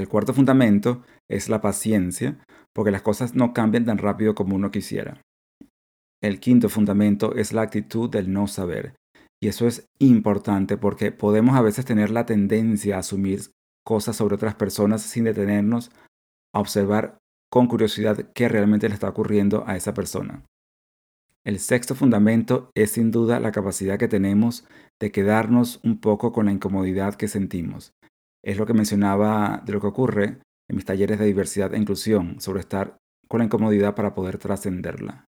El 0.00 0.08
cuarto 0.08 0.32
fundamento 0.32 1.02
es 1.28 1.50
la 1.50 1.60
paciencia, 1.60 2.38
porque 2.72 2.90
las 2.90 3.02
cosas 3.02 3.34
no 3.34 3.52
cambian 3.52 3.84
tan 3.84 3.98
rápido 3.98 4.34
como 4.34 4.56
uno 4.56 4.70
quisiera. 4.70 5.20
El 6.22 6.40
quinto 6.40 6.70
fundamento 6.70 7.34
es 7.34 7.52
la 7.52 7.60
actitud 7.60 8.08
del 8.08 8.32
no 8.32 8.46
saber. 8.46 8.94
Y 9.42 9.48
eso 9.48 9.66
es 9.66 9.84
importante 9.98 10.78
porque 10.78 11.12
podemos 11.12 11.54
a 11.54 11.60
veces 11.60 11.84
tener 11.84 12.08
la 12.08 12.24
tendencia 12.24 12.96
a 12.96 13.00
asumir 13.00 13.40
cosas 13.84 14.16
sobre 14.16 14.36
otras 14.36 14.54
personas 14.54 15.02
sin 15.02 15.24
detenernos 15.24 15.90
a 16.54 16.60
observar 16.60 17.18
con 17.52 17.66
curiosidad 17.66 18.30
qué 18.34 18.48
realmente 18.48 18.88
le 18.88 18.94
está 18.94 19.10
ocurriendo 19.10 19.64
a 19.66 19.76
esa 19.76 19.92
persona. 19.92 20.46
El 21.44 21.58
sexto 21.58 21.94
fundamento 21.94 22.70
es 22.74 22.92
sin 22.92 23.10
duda 23.10 23.38
la 23.38 23.52
capacidad 23.52 23.98
que 23.98 24.08
tenemos 24.08 24.66
de 24.98 25.12
quedarnos 25.12 25.78
un 25.84 26.00
poco 26.00 26.32
con 26.32 26.46
la 26.46 26.52
incomodidad 26.52 27.16
que 27.16 27.28
sentimos. 27.28 27.92
Es 28.44 28.56
lo 28.56 28.66
que 28.66 28.74
mencionaba 28.74 29.62
de 29.64 29.72
lo 29.72 29.80
que 29.80 29.86
ocurre 29.86 30.24
en 30.68 30.76
mis 30.76 30.84
talleres 30.84 31.18
de 31.18 31.26
diversidad 31.26 31.74
e 31.74 31.78
inclusión 31.78 32.40
sobre 32.40 32.60
estar 32.60 32.96
con 33.28 33.38
la 33.38 33.44
incomodidad 33.44 33.94
para 33.94 34.14
poder 34.14 34.38
trascenderla. 34.38 35.24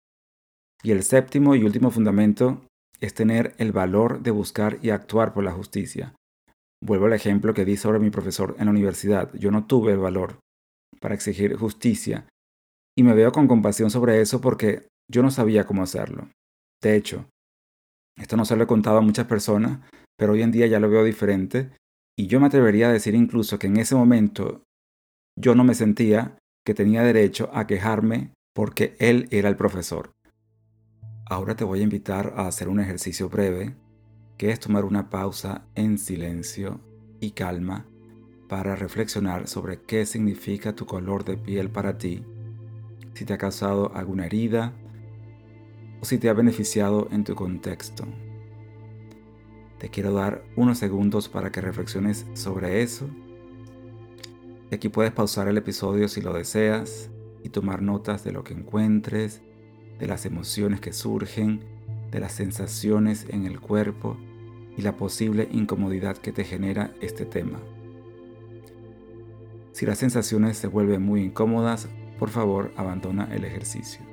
Y 0.82 0.92
el 0.92 1.02
séptimo 1.02 1.54
y 1.54 1.64
último 1.64 1.90
fundamento 1.90 2.62
es 3.00 3.14
tener 3.14 3.54
el 3.58 3.72
valor 3.72 4.20
de 4.20 4.30
buscar 4.30 4.78
y 4.82 4.90
actuar 4.90 5.32
por 5.32 5.44
la 5.44 5.52
justicia. 5.52 6.14
Vuelvo 6.84 7.06
al 7.06 7.12
ejemplo 7.12 7.54
que 7.54 7.64
di 7.64 7.76
sobre 7.76 7.98
mi 7.98 8.10
profesor 8.10 8.54
en 8.58 8.66
la 8.66 8.70
universidad. 8.70 9.32
Yo 9.34 9.50
no 9.50 9.66
tuve 9.66 9.92
el 9.92 9.98
valor 9.98 10.38
para 11.00 11.14
exigir 11.14 11.56
justicia 11.56 12.26
y 12.96 13.02
me 13.02 13.14
veo 13.14 13.32
con 13.32 13.48
compasión 13.48 13.90
sobre 13.90 14.20
eso 14.20 14.40
porque 14.40 14.88
yo 15.10 15.22
no 15.22 15.30
sabía 15.30 15.66
cómo 15.66 15.82
hacerlo. 15.82 16.28
De 16.82 16.96
hecho, 16.96 17.26
esto 18.16 18.36
no 18.36 18.44
se 18.44 18.56
lo 18.56 18.64
he 18.64 18.68
contado 18.68 18.98
a 18.98 19.02
muchas 19.02 19.26
personas, 19.26 19.80
pero 20.16 20.32
hoy 20.32 20.42
en 20.42 20.52
día 20.52 20.66
ya 20.66 20.80
lo 20.80 20.90
veo 20.90 21.04
diferente 21.04 21.70
y 22.18 22.26
yo 22.26 22.40
me 22.40 22.48
atrevería 22.48 22.88
a 22.88 22.92
decir 22.92 23.14
incluso 23.14 23.60
que 23.60 23.68
en 23.68 23.76
ese 23.76 23.94
momento 23.94 24.64
yo 25.36 25.54
no 25.54 25.62
me 25.62 25.76
sentía 25.76 26.36
que 26.64 26.74
tenía 26.74 27.04
derecho 27.04 27.48
a 27.54 27.68
quejarme 27.68 28.32
porque 28.52 28.96
él 28.98 29.28
era 29.30 29.48
el 29.48 29.54
profesor. 29.54 30.10
Ahora 31.26 31.54
te 31.54 31.62
voy 31.62 31.78
a 31.78 31.84
invitar 31.84 32.34
a 32.36 32.48
hacer 32.48 32.68
un 32.68 32.80
ejercicio 32.80 33.28
breve, 33.28 33.76
que 34.36 34.50
es 34.50 34.58
tomar 34.58 34.84
una 34.84 35.10
pausa 35.10 35.64
en 35.76 35.96
silencio 35.96 36.80
y 37.20 37.30
calma 37.30 37.86
para 38.48 38.74
reflexionar 38.74 39.46
sobre 39.46 39.80
qué 39.82 40.04
significa 40.04 40.74
tu 40.74 40.86
color 40.86 41.24
de 41.24 41.36
piel 41.36 41.70
para 41.70 41.98
ti, 41.98 42.24
si 43.14 43.24
te 43.24 43.34
ha 43.34 43.38
causado 43.38 43.94
alguna 43.94 44.26
herida 44.26 44.72
o 46.00 46.04
si 46.04 46.18
te 46.18 46.28
ha 46.28 46.32
beneficiado 46.32 47.06
en 47.12 47.22
tu 47.22 47.36
contexto. 47.36 48.08
Te 49.78 49.88
quiero 49.90 50.12
dar 50.12 50.44
unos 50.56 50.78
segundos 50.78 51.28
para 51.28 51.52
que 51.52 51.60
reflexiones 51.60 52.26
sobre 52.34 52.82
eso. 52.82 53.08
Y 54.70 54.74
aquí 54.74 54.88
puedes 54.88 55.12
pausar 55.12 55.48
el 55.48 55.56
episodio 55.56 56.08
si 56.08 56.20
lo 56.20 56.32
deseas 56.32 57.10
y 57.44 57.50
tomar 57.50 57.80
notas 57.80 58.24
de 58.24 58.32
lo 58.32 58.42
que 58.42 58.54
encuentres, 58.54 59.40
de 59.98 60.06
las 60.06 60.26
emociones 60.26 60.80
que 60.80 60.92
surgen, 60.92 61.60
de 62.10 62.20
las 62.20 62.32
sensaciones 62.32 63.26
en 63.28 63.46
el 63.46 63.60
cuerpo 63.60 64.16
y 64.76 64.82
la 64.82 64.96
posible 64.96 65.48
incomodidad 65.50 66.16
que 66.16 66.32
te 66.32 66.44
genera 66.44 66.92
este 67.00 67.24
tema. 67.24 67.60
Si 69.72 69.86
las 69.86 69.98
sensaciones 69.98 70.56
se 70.56 70.66
vuelven 70.66 71.02
muy 71.02 71.22
incómodas, 71.22 71.88
por 72.18 72.30
favor 72.30 72.72
abandona 72.76 73.28
el 73.32 73.44
ejercicio. 73.44 74.07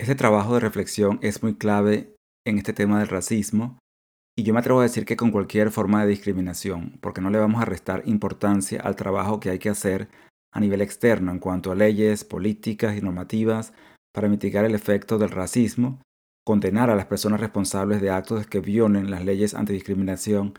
Este 0.00 0.14
trabajo 0.14 0.54
de 0.54 0.60
reflexión 0.60 1.18
es 1.20 1.42
muy 1.42 1.56
clave 1.56 2.16
en 2.46 2.56
este 2.56 2.72
tema 2.72 3.00
del 3.00 3.08
racismo 3.08 3.78
y 4.34 4.44
yo 4.44 4.54
me 4.54 4.60
atrevo 4.60 4.80
a 4.80 4.84
decir 4.84 5.04
que 5.04 5.14
con 5.14 5.30
cualquier 5.30 5.70
forma 5.70 6.02
de 6.02 6.08
discriminación, 6.08 6.96
porque 7.02 7.20
no 7.20 7.28
le 7.28 7.38
vamos 7.38 7.60
a 7.60 7.66
restar 7.66 8.02
importancia 8.06 8.80
al 8.80 8.96
trabajo 8.96 9.40
que 9.40 9.50
hay 9.50 9.58
que 9.58 9.68
hacer 9.68 10.08
a 10.54 10.60
nivel 10.60 10.80
externo 10.80 11.32
en 11.32 11.38
cuanto 11.38 11.70
a 11.70 11.74
leyes, 11.74 12.24
políticas 12.24 12.96
y 12.96 13.02
normativas 13.02 13.74
para 14.14 14.30
mitigar 14.30 14.64
el 14.64 14.74
efecto 14.74 15.18
del 15.18 15.28
racismo, 15.28 16.00
condenar 16.46 16.88
a 16.88 16.96
las 16.96 17.04
personas 17.04 17.38
responsables 17.38 18.00
de 18.00 18.08
actos 18.08 18.46
que 18.46 18.60
violen 18.60 19.10
las 19.10 19.22
leyes 19.22 19.52
antidiscriminación, 19.52 20.54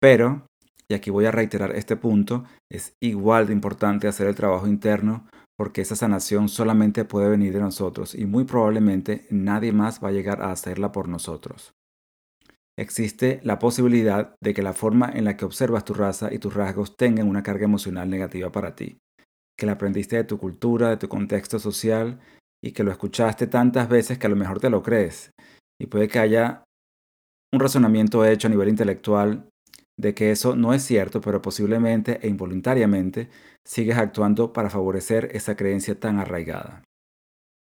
pero, 0.00 0.46
y 0.88 0.94
aquí 0.94 1.10
voy 1.10 1.24
a 1.24 1.32
reiterar 1.32 1.74
este 1.74 1.96
punto, 1.96 2.44
es 2.70 2.92
igual 3.02 3.48
de 3.48 3.54
importante 3.54 4.06
hacer 4.06 4.28
el 4.28 4.36
trabajo 4.36 4.68
interno 4.68 5.26
porque 5.56 5.82
esa 5.82 5.96
sanación 5.96 6.48
solamente 6.48 7.04
puede 7.04 7.28
venir 7.28 7.52
de 7.52 7.60
nosotros 7.60 8.14
y 8.14 8.26
muy 8.26 8.44
probablemente 8.44 9.26
nadie 9.30 9.72
más 9.72 10.02
va 10.02 10.08
a 10.08 10.12
llegar 10.12 10.42
a 10.42 10.50
hacerla 10.50 10.92
por 10.92 11.08
nosotros. 11.08 11.74
Existe 12.76 13.40
la 13.44 13.60
posibilidad 13.60 14.34
de 14.42 14.52
que 14.52 14.62
la 14.62 14.72
forma 14.72 15.08
en 15.12 15.24
la 15.24 15.36
que 15.36 15.44
observas 15.44 15.84
tu 15.84 15.94
raza 15.94 16.34
y 16.34 16.38
tus 16.38 16.54
rasgos 16.54 16.96
tengan 16.96 17.28
una 17.28 17.44
carga 17.44 17.64
emocional 17.64 18.10
negativa 18.10 18.50
para 18.50 18.74
ti, 18.74 18.98
que 19.56 19.66
la 19.66 19.72
aprendiste 19.72 20.16
de 20.16 20.24
tu 20.24 20.38
cultura, 20.38 20.90
de 20.90 20.96
tu 20.96 21.08
contexto 21.08 21.60
social 21.60 22.20
y 22.62 22.72
que 22.72 22.82
lo 22.82 22.90
escuchaste 22.90 23.46
tantas 23.46 23.88
veces 23.88 24.18
que 24.18 24.26
a 24.26 24.30
lo 24.30 24.36
mejor 24.36 24.58
te 24.58 24.70
lo 24.70 24.82
crees. 24.82 25.30
Y 25.80 25.86
puede 25.86 26.08
que 26.08 26.18
haya 26.18 26.64
un 27.52 27.60
razonamiento 27.60 28.24
hecho 28.24 28.48
a 28.48 28.50
nivel 28.50 28.68
intelectual 28.68 29.48
de 29.96 30.12
que 30.12 30.32
eso 30.32 30.56
no 30.56 30.74
es 30.74 30.82
cierto, 30.82 31.20
pero 31.20 31.40
posiblemente 31.40 32.18
e 32.22 32.28
involuntariamente 32.28 33.28
sigues 33.66 33.96
actuando 33.96 34.52
para 34.52 34.70
favorecer 34.70 35.30
esa 35.32 35.56
creencia 35.56 35.98
tan 35.98 36.18
arraigada. 36.18 36.82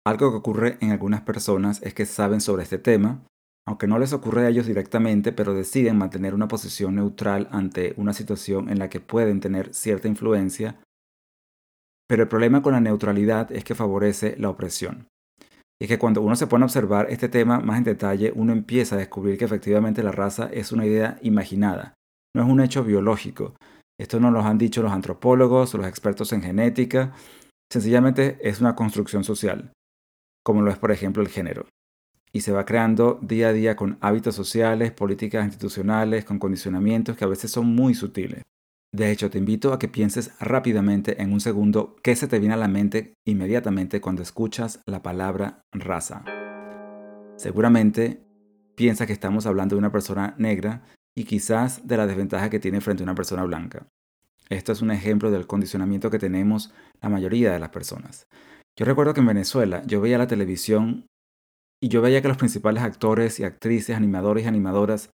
Algo 0.05 0.31
que 0.31 0.37
ocurre 0.37 0.77
en 0.81 0.91
algunas 0.91 1.21
personas 1.21 1.81
es 1.83 1.93
que 1.93 2.05
saben 2.05 2.41
sobre 2.41 2.63
este 2.63 2.79
tema, 2.79 3.23
aunque 3.67 3.87
no 3.87 3.99
les 3.99 4.13
ocurre 4.13 4.45
a 4.45 4.49
ellos 4.49 4.65
directamente, 4.65 5.31
pero 5.31 5.53
deciden 5.53 5.97
mantener 5.97 6.33
una 6.33 6.47
posición 6.47 6.95
neutral 6.95 7.47
ante 7.51 7.93
una 7.97 8.13
situación 8.13 8.69
en 8.69 8.79
la 8.79 8.89
que 8.89 8.99
pueden 8.99 9.39
tener 9.39 9.73
cierta 9.73 10.07
influencia. 10.07 10.81
Pero 12.07 12.23
el 12.23 12.29
problema 12.29 12.63
con 12.63 12.73
la 12.73 12.81
neutralidad 12.81 13.51
es 13.51 13.63
que 13.63 13.75
favorece 13.75 14.35
la 14.37 14.49
opresión. 14.49 15.07
Y 15.79 15.85
es 15.85 15.87
que 15.87 15.99
cuando 15.99 16.21
uno 16.21 16.35
se 16.35 16.47
pone 16.47 16.63
a 16.63 16.65
observar 16.65 17.07
este 17.09 17.29
tema 17.29 17.59
más 17.59 17.77
en 17.77 17.83
detalle, 17.83 18.33
uno 18.35 18.53
empieza 18.53 18.95
a 18.95 18.99
descubrir 18.99 19.37
que 19.37 19.45
efectivamente 19.45 20.03
la 20.03 20.11
raza 20.11 20.49
es 20.51 20.71
una 20.71 20.85
idea 20.85 21.17
imaginada, 21.21 21.93
no 22.35 22.43
es 22.43 22.49
un 22.49 22.61
hecho 22.61 22.83
biológico. 22.83 23.55
Esto 24.01 24.19
nos 24.19 24.33
lo 24.33 24.41
han 24.41 24.57
dicho 24.57 24.81
los 24.81 24.91
antropólogos, 24.91 25.75
los 25.75 25.85
expertos 25.85 26.33
en 26.33 26.41
genética. 26.41 27.13
Sencillamente 27.71 28.39
es 28.41 28.59
una 28.59 28.75
construcción 28.75 29.23
social, 29.23 29.73
como 30.43 30.63
lo 30.63 30.71
es 30.71 30.79
por 30.79 30.91
ejemplo 30.91 31.21
el 31.21 31.29
género. 31.29 31.67
Y 32.33 32.41
se 32.41 32.51
va 32.51 32.65
creando 32.65 33.19
día 33.21 33.49
a 33.49 33.53
día 33.53 33.75
con 33.75 33.99
hábitos 34.01 34.33
sociales, 34.33 34.91
políticas 34.91 35.45
institucionales, 35.45 36.25
con 36.25 36.39
condicionamientos 36.39 37.15
que 37.15 37.25
a 37.25 37.27
veces 37.27 37.51
son 37.51 37.67
muy 37.67 37.93
sutiles. 37.93 38.41
De 38.91 39.11
hecho, 39.11 39.29
te 39.29 39.37
invito 39.37 39.71
a 39.71 39.77
que 39.77 39.87
pienses 39.87 40.31
rápidamente 40.39 41.21
en 41.21 41.31
un 41.31 41.39
segundo 41.39 41.95
qué 42.01 42.15
se 42.15 42.27
te 42.27 42.39
viene 42.39 42.55
a 42.55 42.57
la 42.57 42.67
mente 42.67 43.13
inmediatamente 43.27 44.01
cuando 44.01 44.23
escuchas 44.23 44.81
la 44.87 45.03
palabra 45.03 45.61
raza. 45.71 46.25
Seguramente 47.37 48.23
piensas 48.75 49.05
que 49.05 49.13
estamos 49.13 49.45
hablando 49.45 49.75
de 49.75 49.79
una 49.79 49.91
persona 49.91 50.33
negra 50.39 50.85
y 51.17 51.25
quizás 51.25 51.87
de 51.87 51.97
la 51.97 52.07
desventaja 52.07 52.49
que 52.49 52.59
tiene 52.59 52.81
frente 52.81 53.03
a 53.03 53.05
una 53.05 53.15
persona 53.15 53.43
blanca. 53.43 53.87
Esto 54.49 54.71
es 54.71 54.81
un 54.81 54.91
ejemplo 54.91 55.31
del 55.31 55.47
condicionamiento 55.47 56.09
que 56.09 56.19
tenemos 56.19 56.73
la 57.01 57.09
mayoría 57.09 57.51
de 57.51 57.59
las 57.59 57.69
personas. 57.69 58.27
Yo 58.77 58.85
recuerdo 58.85 59.13
que 59.13 59.21
en 59.21 59.27
Venezuela 59.27 59.83
yo 59.85 60.01
veía 60.01 60.17
la 60.17 60.27
televisión 60.27 61.05
y 61.81 61.89
yo 61.89 62.01
veía 62.01 62.21
que 62.21 62.27
los 62.27 62.37
principales 62.37 62.83
actores 62.83 63.39
y 63.39 63.43
actrices, 63.43 63.95
animadores 63.95 64.45
y 64.45 64.47
animadoras 64.47 65.11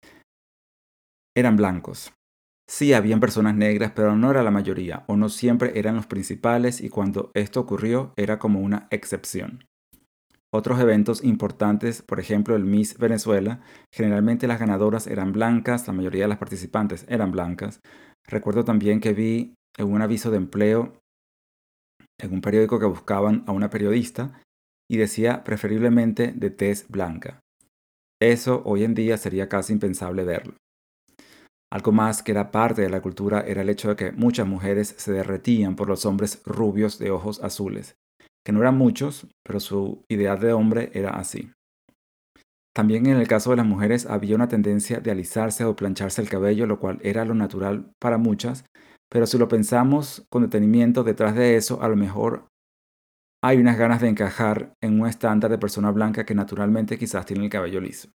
eran 1.35 1.57
blancos. 1.57 2.13
Sí, 2.67 2.93
habían 2.93 3.19
personas 3.19 3.55
negras, 3.55 3.91
pero 3.95 4.15
no 4.15 4.31
era 4.31 4.41
la 4.41 4.51
mayoría, 4.51 5.03
o 5.07 5.15
no 5.15 5.29
siempre 5.29 5.77
eran 5.77 5.95
los 5.95 6.07
principales, 6.07 6.81
y 6.81 6.89
cuando 6.89 7.29
esto 7.35 7.59
ocurrió 7.59 8.13
era 8.15 8.39
como 8.39 8.59
una 8.59 8.87
excepción. 8.89 9.65
Otros 10.53 10.79
eventos 10.79 11.23
importantes, 11.23 12.01
por 12.01 12.19
ejemplo 12.19 12.55
el 12.55 12.63
Miss 12.63 12.97
Venezuela, 12.97 13.61
generalmente 13.93 14.47
las 14.47 14.59
ganadoras 14.59 15.07
eran 15.07 15.31
blancas, 15.31 15.87
la 15.87 15.93
mayoría 15.93 16.23
de 16.23 16.29
las 16.29 16.37
participantes 16.37 17.05
eran 17.09 17.31
blancas. 17.31 17.81
Recuerdo 18.27 18.63
también 18.63 18.99
que 18.99 19.13
vi 19.13 19.53
en 19.77 19.91
un 19.91 20.01
aviso 20.01 20.31
de 20.31 20.37
empleo 20.37 20.99
en 22.19 22.33
un 22.33 22.41
periódico 22.41 22.79
que 22.79 22.85
buscaban 22.85 23.43
a 23.47 23.51
una 23.51 23.69
periodista 23.69 24.41
y 24.89 24.97
decía 24.97 25.43
preferiblemente 25.43 26.31
de 26.33 26.49
tez 26.49 26.87
blanca. 26.87 27.41
Eso 28.21 28.61
hoy 28.65 28.83
en 28.83 28.93
día 28.93 29.17
sería 29.17 29.49
casi 29.49 29.73
impensable 29.73 30.23
verlo. 30.23 30.55
Algo 31.71 31.91
más 31.91 32.23
que 32.23 32.31
era 32.31 32.51
parte 32.51 32.81
de 32.81 32.89
la 32.89 33.01
cultura 33.01 33.41
era 33.41 33.61
el 33.61 33.69
hecho 33.69 33.89
de 33.89 33.95
que 33.95 34.11
muchas 34.11 34.47
mujeres 34.47 34.95
se 34.97 35.11
derretían 35.11 35.75
por 35.75 35.89
los 35.89 36.05
hombres 36.05 36.41
rubios 36.45 36.99
de 36.99 37.11
ojos 37.11 37.43
azules, 37.43 37.95
que 38.45 38.51
no 38.51 38.61
eran 38.61 38.77
muchos, 38.77 39.27
pero 39.43 39.59
su 39.59 40.05
ideal 40.07 40.39
de 40.39 40.53
hombre 40.53 40.91
era 40.93 41.11
así. 41.11 41.51
También 42.75 43.07
en 43.07 43.17
el 43.17 43.27
caso 43.27 43.49
de 43.49 43.55
las 43.55 43.65
mujeres 43.65 44.05
había 44.05 44.35
una 44.35 44.49
tendencia 44.49 44.99
de 44.99 45.09
alisarse 45.09 45.65
o 45.65 45.75
plancharse 45.75 46.21
el 46.21 46.29
cabello, 46.29 46.67
lo 46.67 46.79
cual 46.79 46.99
era 47.01 47.25
lo 47.25 47.33
natural 47.33 47.91
para 47.99 48.17
muchas, 48.17 48.65
pero 49.09 49.25
si 49.25 49.37
lo 49.37 49.47
pensamos 49.47 50.25
con 50.29 50.43
detenimiento 50.43 51.03
detrás 51.03 51.35
de 51.35 51.55
eso, 51.55 51.81
a 51.81 51.87
lo 51.87 51.95
mejor 51.95 52.47
hay 53.41 53.57
unas 53.57 53.77
ganas 53.77 54.01
de 54.01 54.09
encajar 54.09 54.73
en 54.81 54.99
un 54.99 55.07
estándar 55.07 55.49
de 55.49 55.57
persona 55.57 55.91
blanca 55.91 56.25
que 56.25 56.35
naturalmente 56.35 56.97
quizás 56.97 57.25
tiene 57.25 57.45
el 57.45 57.49
cabello 57.49 57.79
liso. 57.79 58.09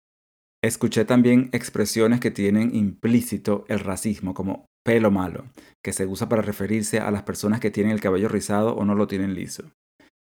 Escuché 0.64 1.04
también 1.04 1.50
expresiones 1.52 2.18
que 2.18 2.30
tienen 2.30 2.74
implícito 2.74 3.64
el 3.68 3.80
racismo, 3.80 4.34
como 4.34 4.66
pelo 4.84 5.10
malo, 5.10 5.44
que 5.84 5.92
se 5.92 6.06
usa 6.06 6.28
para 6.28 6.42
referirse 6.42 6.98
a 6.98 7.10
las 7.10 7.24
personas 7.24 7.60
que 7.60 7.70
tienen 7.70 7.92
el 7.92 8.00
cabello 8.00 8.28
rizado 8.28 8.74
o 8.74 8.84
no 8.84 8.94
lo 8.94 9.06
tienen 9.06 9.34
liso. 9.34 9.64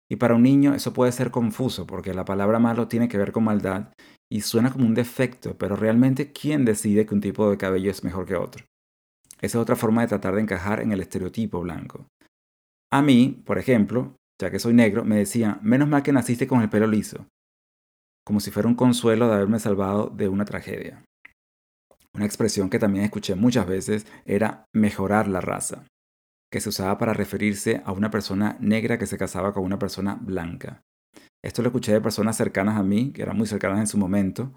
Y 0.10 0.16
para 0.16 0.36
un 0.36 0.44
niño 0.44 0.74
eso 0.74 0.94
puede 0.94 1.12
ser 1.12 1.32
confuso, 1.32 1.86
porque 1.86 2.14
la 2.14 2.26
palabra 2.26 2.60
malo 2.60 2.88
tiene 2.88 3.08
que 3.08 3.18
ver 3.18 3.32
con 3.32 3.44
maldad 3.44 3.94
y 4.32 4.42
suena 4.42 4.72
como 4.72 4.86
un 4.86 4.94
defecto, 4.94 5.58
pero 5.58 5.76
realmente 5.76 6.32
¿quién 6.32 6.66
decide 6.66 7.06
que 7.06 7.14
un 7.14 7.22
tipo 7.22 7.50
de 7.50 7.58
cabello 7.58 7.92
es 7.92 8.04
mejor 8.04 8.26
que 8.26 8.36
otro? 8.36 8.66
Esa 9.40 9.58
es 9.58 9.62
otra 9.62 9.76
forma 9.76 10.02
de 10.02 10.08
tratar 10.08 10.36
de 10.36 10.42
encajar 10.42 10.82
en 10.82 10.92
el 10.92 11.02
estereotipo 11.02 11.62
blanco. 11.62 12.08
A 12.92 13.02
mí, 13.02 13.42
por 13.46 13.58
ejemplo, 13.58 14.16
ya 14.42 14.50
que 14.50 14.60
soy 14.60 14.74
negro, 14.74 15.04
me 15.04 15.18
decían, 15.18 15.60
menos 15.62 15.88
mal 15.88 16.04
que 16.04 16.14
naciste 16.14 16.48
con 16.48 16.62
el 16.62 16.70
pelo 16.70 16.88
liso, 16.88 17.28
como 18.26 18.40
si 18.40 18.52
fuera 18.52 18.68
un 18.68 18.76
consuelo 18.76 19.28
de 19.28 19.36
haberme 19.36 19.60
salvado 19.60 20.08
de 20.08 20.28
una 20.30 20.46
tragedia. 20.46 21.04
Una 22.14 22.26
expresión 22.26 22.70
que 22.70 22.80
también 22.80 23.06
escuché 23.06 23.36
muchas 23.36 23.68
veces 23.68 24.08
era 24.26 24.66
mejorar 24.74 25.28
la 25.28 25.42
raza, 25.42 25.86
que 26.52 26.62
se 26.62 26.70
usaba 26.70 26.98
para 26.98 27.14
referirse 27.14 27.82
a 27.86 27.92
una 27.92 28.10
persona 28.10 28.58
negra 28.60 28.98
que 28.98 29.06
se 29.06 29.18
casaba 29.18 29.54
con 29.54 29.64
una 29.64 29.80
persona 29.80 30.18
blanca. 30.20 30.82
Esto 31.44 31.62
lo 31.62 31.70
escuché 31.70 31.94
de 31.94 32.02
personas 32.02 32.38
cercanas 32.38 32.78
a 32.78 32.84
mí, 32.84 33.12
que 33.12 33.22
eran 33.22 33.38
muy 33.38 33.48
cercanas 33.48 33.80
en 33.80 33.88
su 33.88 33.98
momento, 33.98 34.54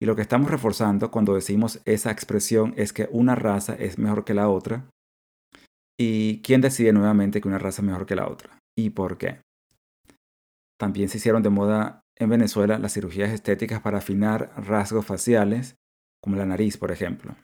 y 0.00 0.06
lo 0.06 0.16
que 0.16 0.22
estamos 0.22 0.50
reforzando 0.50 1.10
cuando 1.10 1.34
decimos 1.34 1.80
esa 1.84 2.10
expresión 2.10 2.74
es 2.76 2.92
que 2.92 3.08
una 3.12 3.34
raza 3.34 3.74
es 3.74 3.98
mejor 3.98 4.24
que 4.24 4.34
la 4.34 4.48
otra. 4.48 4.88
¿Y 5.98 6.42
quién 6.42 6.60
decide 6.60 6.92
nuevamente 6.92 7.40
que 7.40 7.48
una 7.48 7.58
raza 7.58 7.82
es 7.82 7.86
mejor 7.86 8.06
que 8.06 8.16
la 8.16 8.28
otra? 8.28 8.58
¿Y 8.76 8.90
por 8.90 9.18
qué? 9.18 9.40
También 10.76 11.08
se 11.08 11.18
hicieron 11.18 11.42
de 11.42 11.50
moda 11.50 12.00
en 12.18 12.30
Venezuela 12.30 12.78
las 12.78 12.94
cirugías 12.94 13.30
estéticas 13.30 13.80
para 13.80 13.98
afinar 13.98 14.52
rasgos 14.56 15.06
faciales, 15.06 15.76
como 16.20 16.36
la 16.36 16.46
nariz, 16.46 16.76
por 16.76 16.90
ejemplo. 16.90 17.36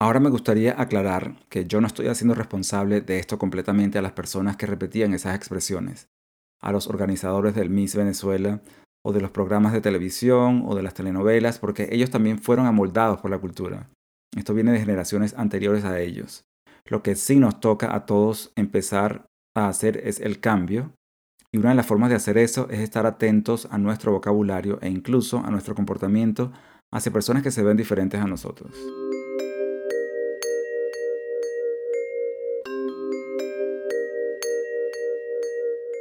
Ahora 0.00 0.20
me 0.20 0.30
gustaría 0.30 0.80
aclarar 0.80 1.36
que 1.48 1.66
yo 1.66 1.80
no 1.80 1.86
estoy 1.86 2.08
haciendo 2.08 2.34
responsable 2.34 3.00
de 3.00 3.18
esto 3.18 3.38
completamente 3.38 3.98
a 3.98 4.02
las 4.02 4.12
personas 4.12 4.56
que 4.56 4.66
repetían 4.66 5.14
esas 5.14 5.36
expresiones, 5.36 6.08
a 6.60 6.72
los 6.72 6.88
organizadores 6.88 7.54
del 7.54 7.70
Miss 7.70 7.94
Venezuela 7.94 8.60
o 9.06 9.12
de 9.12 9.20
los 9.20 9.30
programas 9.30 9.72
de 9.72 9.80
televisión 9.80 10.64
o 10.66 10.74
de 10.74 10.82
las 10.82 10.94
telenovelas, 10.94 11.58
porque 11.58 11.88
ellos 11.92 12.10
también 12.10 12.38
fueron 12.38 12.66
amoldados 12.66 13.20
por 13.20 13.30
la 13.30 13.38
cultura. 13.38 13.88
Esto 14.36 14.52
viene 14.52 14.72
de 14.72 14.80
generaciones 14.80 15.34
anteriores 15.34 15.84
a 15.84 16.00
ellos. 16.00 16.44
Lo 16.86 17.02
que 17.02 17.14
sí 17.14 17.36
nos 17.36 17.60
toca 17.60 17.94
a 17.94 18.04
todos 18.04 18.52
empezar 18.56 19.26
a 19.56 19.68
hacer 19.68 19.98
es 20.04 20.20
el 20.20 20.40
cambio 20.40 20.92
y 21.52 21.58
una 21.58 21.70
de 21.70 21.76
las 21.76 21.86
formas 21.86 22.10
de 22.10 22.16
hacer 22.16 22.36
eso 22.36 22.68
es 22.68 22.80
estar 22.80 23.06
atentos 23.06 23.68
a 23.70 23.78
nuestro 23.78 24.10
vocabulario 24.10 24.78
e 24.82 24.88
incluso 24.88 25.38
a 25.38 25.50
nuestro 25.50 25.76
comportamiento 25.76 26.50
hacia 26.92 27.12
personas 27.12 27.44
que 27.44 27.52
se 27.52 27.62
ven 27.62 27.76
diferentes 27.76 28.20
a 28.20 28.26
nosotros. 28.26 28.74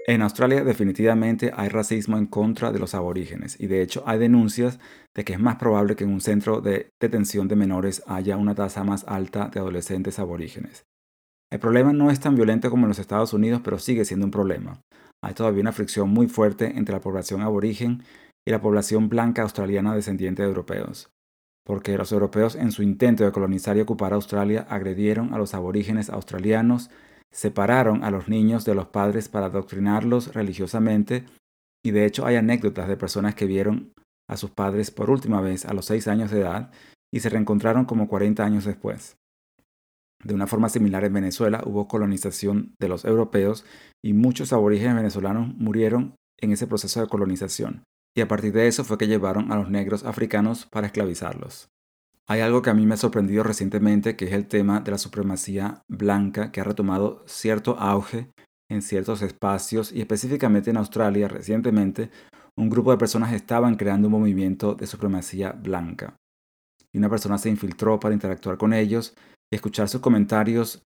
En 0.06 0.22
Australia 0.22 0.64
definitivamente 0.64 1.52
hay 1.56 1.70
racismo 1.70 2.18
en 2.18 2.26
contra 2.26 2.72
de 2.72 2.80
los 2.80 2.94
aborígenes 2.94 3.58
y 3.60 3.68
de 3.68 3.82
hecho 3.82 4.04
hay 4.06 4.20
denuncias 4.20 4.80
de 5.16 5.24
que 5.24 5.34
es 5.34 5.40
más 5.40 5.56
probable 5.56 5.96
que 5.96 6.04
en 6.04 6.12
un 6.12 6.20
centro 6.20 6.60
de 6.60 6.90
detención 7.00 7.48
de 7.48 7.56
menores 7.56 8.04
haya 8.08 8.36
una 8.36 8.54
tasa 8.54 8.84
más 8.84 9.06
alta 9.08 9.48
de 9.48 9.60
adolescentes 9.60 10.20
aborígenes. 10.20 10.86
El 11.52 11.60
problema 11.60 11.94
no 11.94 12.12
es 12.12 12.20
tan 12.20 12.36
violento 12.36 12.70
como 12.70 12.86
en 12.86 12.90
los 12.90 13.00
Estados 13.00 13.32
Unidos, 13.32 13.62
pero 13.64 13.80
sigue 13.80 14.04
siendo 14.04 14.26
un 14.26 14.32
problema 14.32 14.82
hay 15.24 15.34
todavía 15.34 15.62
una 15.62 15.72
fricción 15.72 16.10
muy 16.10 16.28
fuerte 16.28 16.78
entre 16.78 16.94
la 16.94 17.02
población 17.02 17.42
aborigen 17.42 18.04
y 18.46 18.52
la 18.52 18.62
población 18.62 19.08
blanca 19.08 19.42
australiana 19.42 19.96
descendiente 19.96 20.42
de 20.42 20.50
europeos, 20.50 21.12
porque 21.66 21.98
los 21.98 22.12
europeos 22.12 22.56
en 22.56 22.74
su 22.74 22.84
intento 22.84 23.24
de 23.24 23.32
colonizar 23.32 23.78
y 23.78 23.80
ocupar 23.80 24.12
Australia 24.12 24.68
agredieron 24.70 25.34
a 25.34 25.38
los 25.38 25.54
aborígenes 25.54 26.10
australianos, 26.10 26.90
separaron 27.34 28.04
a 28.04 28.12
los 28.12 28.30
niños 28.30 28.64
de 28.64 28.76
los 28.76 28.88
padres 28.88 29.28
para 29.28 29.48
adoctrinarlos 29.48 30.34
religiosamente, 30.34 31.26
y 31.84 31.92
de 31.92 32.06
hecho 32.06 32.26
hay 32.26 32.38
anécdotas 32.38 32.88
de 32.88 32.96
personas 32.96 33.36
que 33.36 33.46
vieron 33.46 33.94
a 34.30 34.38
sus 34.38 34.52
padres 34.52 34.92
por 34.92 35.10
última 35.10 35.42
vez 35.42 35.66
a 35.66 35.74
los 35.74 35.86
6 35.86 36.08
años 36.08 36.32
de 36.32 36.42
edad 36.42 36.72
y 37.14 37.20
se 37.20 37.30
reencontraron 37.30 37.86
como 37.86 38.08
40 38.08 38.44
años 38.44 38.66
después. 38.66 39.18
De 40.24 40.34
una 40.34 40.48
forma 40.48 40.70
similar 40.70 41.04
en 41.04 41.14
Venezuela 41.14 41.62
hubo 41.66 41.88
colonización 41.88 42.76
de 42.80 42.88
los 42.88 43.04
europeos 43.04 43.66
y 44.02 44.14
muchos 44.14 44.54
aborígenes 44.54 44.96
venezolanos 44.96 45.54
murieron 45.56 46.16
en 46.40 46.52
ese 46.52 46.68
proceso 46.68 47.02
de 47.02 47.08
colonización. 47.08 47.84
Y 48.16 48.22
a 48.22 48.28
partir 48.28 48.54
de 48.54 48.68
eso 48.68 48.84
fue 48.84 48.98
que 48.98 49.08
llevaron 49.08 49.52
a 49.52 49.58
los 49.58 49.70
negros 49.70 50.06
africanos 50.06 50.68
para 50.72 50.88
esclavizarlos. 50.88 51.68
Hay 52.28 52.40
algo 52.40 52.62
que 52.62 52.70
a 52.70 52.74
mí 52.74 52.86
me 52.86 52.94
ha 52.94 52.98
sorprendido 52.98 53.44
recientemente, 53.44 54.16
que 54.16 54.26
es 54.26 54.32
el 54.32 54.48
tema 54.48 54.80
de 54.80 54.92
la 54.92 54.98
supremacía 54.98 55.82
blanca, 55.90 56.52
que 56.52 56.62
ha 56.62 56.64
retomado 56.64 57.24
cierto 57.28 57.78
auge 57.78 58.30
en 58.72 58.82
ciertos 58.82 59.22
espacios 59.22 59.92
y 59.92 60.00
específicamente 60.00 60.70
en 60.70 60.78
Australia 60.78 61.28
recientemente, 61.28 62.10
un 62.58 62.70
grupo 62.70 62.92
de 62.92 62.98
personas 62.98 63.34
estaban 63.34 63.76
creando 63.76 64.08
un 64.08 64.14
movimiento 64.14 64.74
de 64.74 64.88
supremacía 64.88 65.52
blanca. 65.52 66.16
Y 66.94 67.00
una 67.00 67.10
persona 67.10 67.38
se 67.38 67.50
infiltró 67.50 68.00
para 68.00 68.14
interactuar 68.14 68.58
con 68.58 68.74
ellos 68.74 69.16
y 69.52 69.56
escuchar 69.56 69.90
sus 69.90 70.02
comentarios 70.02 70.82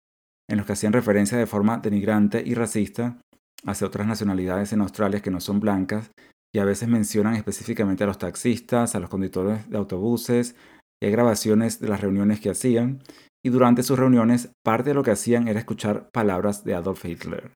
en 0.48 0.58
los 0.58 0.66
que 0.66 0.72
hacían 0.72 0.92
referencia 0.92 1.36
de 1.36 1.46
forma 1.46 1.78
denigrante 1.78 2.42
y 2.44 2.54
racista 2.54 3.18
hacia 3.66 3.86
otras 3.86 4.06
nacionalidades 4.06 4.72
en 4.72 4.80
Australia 4.80 5.20
que 5.20 5.30
no 5.30 5.40
son 5.40 5.60
blancas 5.60 6.12
y 6.54 6.60
a 6.60 6.64
veces 6.64 6.88
mencionan 6.88 7.34
específicamente 7.34 8.04
a 8.04 8.06
los 8.06 8.18
taxistas, 8.18 8.94
a 8.94 9.00
los 9.00 9.10
conductores 9.10 9.68
de 9.68 9.76
autobuses 9.76 10.54
hay 11.02 11.10
grabaciones 11.10 11.80
de 11.80 11.88
las 11.88 12.00
reuniones 12.00 12.40
que 12.40 12.50
hacían 12.50 13.02
y 13.44 13.50
durante 13.50 13.82
sus 13.82 13.98
reuniones 13.98 14.50
parte 14.64 14.90
de 14.90 14.94
lo 14.94 15.02
que 15.02 15.10
hacían 15.10 15.46
era 15.46 15.60
escuchar 15.60 16.10
palabras 16.10 16.64
de 16.64 16.74
Adolf 16.74 17.04
Hitler. 17.04 17.52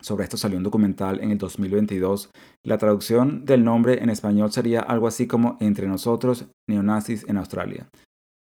Sobre 0.00 0.24
esto 0.24 0.36
salió 0.36 0.58
un 0.58 0.64
documental 0.64 1.20
en 1.20 1.30
el 1.30 1.38
2022. 1.38 2.30
La 2.64 2.76
traducción 2.76 3.44
del 3.44 3.62
nombre 3.62 4.02
en 4.02 4.10
español 4.10 4.50
sería 4.50 4.80
algo 4.80 5.06
así 5.06 5.28
como 5.28 5.56
Entre 5.60 5.86
nosotros, 5.86 6.46
neonazis 6.68 7.24
en 7.28 7.36
Australia. 7.36 7.88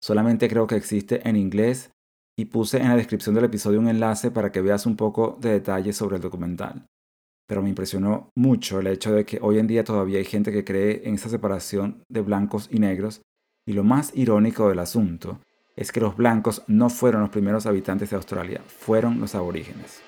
Solamente 0.03 0.49
creo 0.49 0.67
que 0.67 0.77
existe 0.77 1.27
en 1.27 1.37
inglés 1.37 1.93
y 2.39 2.47
puse 2.47 2.79
en 2.79 2.89
la 2.89 2.97
descripción 2.97 3.35
del 3.35 3.45
episodio 3.45 3.81
un 3.81 3.89
enlace 3.89 4.31
para 4.31 4.53
que 4.53 4.61
veas 4.61 4.85
un 4.85 4.97
poco 4.97 5.39
de 5.41 5.53
detalles 5.53 5.97
sobre 5.97 6.17
el 6.17 6.23
documental. 6.23 6.85
Pero 7.49 7.63
me 7.63 7.71
impresionó 7.71 8.29
mucho 8.37 8.81
el 8.81 8.89
hecho 8.89 9.13
de 9.13 9.25
que 9.25 9.39
hoy 9.41 9.59
en 9.59 9.67
día 9.67 9.85
todavía 9.85 10.19
hay 10.19 10.27
gente 10.27 10.53
que 10.53 10.65
cree 10.65 11.09
en 11.09 11.15
esa 11.15 11.31
separación 11.31 12.03
de 12.11 12.21
blancos 12.21 12.69
y 12.71 12.81
negros 12.81 13.23
y 13.67 13.73
lo 13.73 13.85
más 13.85 14.13
irónico 14.15 14.69
del 14.69 14.79
asunto 14.79 15.41
es 15.75 15.93
que 15.93 16.01
los 16.01 16.17
blancos 16.17 16.63
no 16.69 16.89
fueron 16.89 17.21
los 17.21 17.31
primeros 17.31 17.67
habitantes 17.67 18.11
de 18.11 18.17
Australia, 18.17 18.63
fueron 18.67 19.21
los 19.21 19.35
aborígenes. 19.35 20.03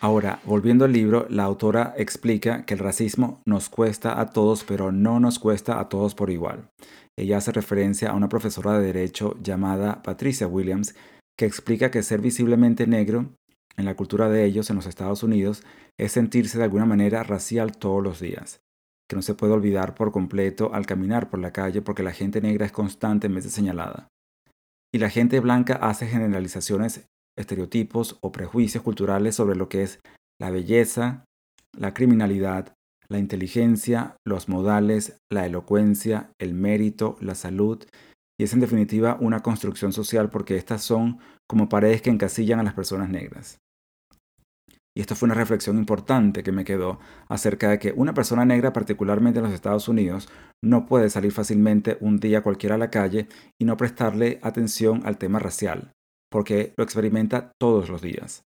Ahora, 0.00 0.40
volviendo 0.44 0.84
al 0.84 0.92
libro, 0.92 1.26
la 1.28 1.42
autora 1.42 1.92
explica 1.96 2.64
que 2.64 2.74
el 2.74 2.80
racismo 2.80 3.42
nos 3.44 3.68
cuesta 3.68 4.20
a 4.20 4.30
todos, 4.30 4.62
pero 4.62 4.92
no 4.92 5.18
nos 5.18 5.40
cuesta 5.40 5.80
a 5.80 5.88
todos 5.88 6.14
por 6.14 6.30
igual. 6.30 6.70
Ella 7.16 7.38
hace 7.38 7.50
referencia 7.50 8.10
a 8.10 8.14
una 8.14 8.28
profesora 8.28 8.78
de 8.78 8.86
derecho 8.86 9.36
llamada 9.42 10.02
Patricia 10.04 10.46
Williams, 10.46 10.94
que 11.36 11.46
explica 11.46 11.90
que 11.90 12.04
ser 12.04 12.20
visiblemente 12.20 12.86
negro 12.86 13.37
en 13.78 13.84
la 13.84 13.94
cultura 13.94 14.28
de 14.28 14.44
ellos 14.44 14.68
en 14.68 14.76
los 14.76 14.86
Estados 14.86 15.22
Unidos 15.22 15.62
es 15.96 16.12
sentirse 16.12 16.58
de 16.58 16.64
alguna 16.64 16.84
manera 16.84 17.22
racial 17.22 17.76
todos 17.78 18.02
los 18.02 18.20
días, 18.20 18.60
que 19.08 19.16
no 19.16 19.22
se 19.22 19.34
puede 19.34 19.52
olvidar 19.52 19.94
por 19.94 20.12
completo 20.12 20.74
al 20.74 20.84
caminar 20.84 21.30
por 21.30 21.38
la 21.38 21.52
calle 21.52 21.80
porque 21.80 22.02
la 22.02 22.12
gente 22.12 22.40
negra 22.40 22.66
es 22.66 22.72
constantemente 22.72 23.48
señalada. 23.48 24.08
Y 24.92 24.98
la 24.98 25.10
gente 25.10 25.38
blanca 25.40 25.74
hace 25.80 26.06
generalizaciones 26.06 27.06
estereotipos 27.38 28.18
o 28.20 28.32
prejuicios 28.32 28.82
culturales 28.82 29.36
sobre 29.36 29.56
lo 29.56 29.68
que 29.68 29.82
es 29.82 30.00
la 30.40 30.50
belleza, 30.50 31.24
la 31.76 31.94
criminalidad, 31.94 32.74
la 33.08 33.18
inteligencia, 33.18 34.16
los 34.26 34.48
modales, 34.48 35.20
la 35.30 35.46
elocuencia, 35.46 36.30
el 36.40 36.54
mérito, 36.54 37.16
la 37.20 37.36
salud, 37.36 37.84
y 38.40 38.44
es 38.44 38.52
en 38.52 38.60
definitiva 38.60 39.16
una 39.20 39.40
construcción 39.40 39.92
social 39.92 40.30
porque 40.30 40.56
estas 40.56 40.82
son 40.82 41.18
como 41.48 41.68
paredes 41.68 42.02
que 42.02 42.10
encasillan 42.10 42.60
a 42.60 42.62
las 42.62 42.74
personas 42.74 43.08
negras. 43.08 43.58
Y 44.98 45.00
esto 45.00 45.14
fue 45.14 45.26
una 45.26 45.36
reflexión 45.36 45.78
importante 45.78 46.42
que 46.42 46.50
me 46.50 46.64
quedó 46.64 46.98
acerca 47.28 47.70
de 47.70 47.78
que 47.78 47.92
una 47.94 48.14
persona 48.14 48.44
negra, 48.44 48.72
particularmente 48.72 49.38
en 49.38 49.44
los 49.44 49.54
Estados 49.54 49.86
Unidos, 49.86 50.28
no 50.60 50.86
puede 50.86 51.08
salir 51.08 51.30
fácilmente 51.30 51.98
un 52.00 52.18
día 52.18 52.42
cualquiera 52.42 52.74
a 52.74 52.78
la 52.78 52.90
calle 52.90 53.28
y 53.60 53.64
no 53.64 53.76
prestarle 53.76 54.40
atención 54.42 55.02
al 55.04 55.16
tema 55.16 55.38
racial, 55.38 55.92
porque 56.32 56.74
lo 56.76 56.82
experimenta 56.82 57.52
todos 57.60 57.88
los 57.88 58.02
días. 58.02 58.42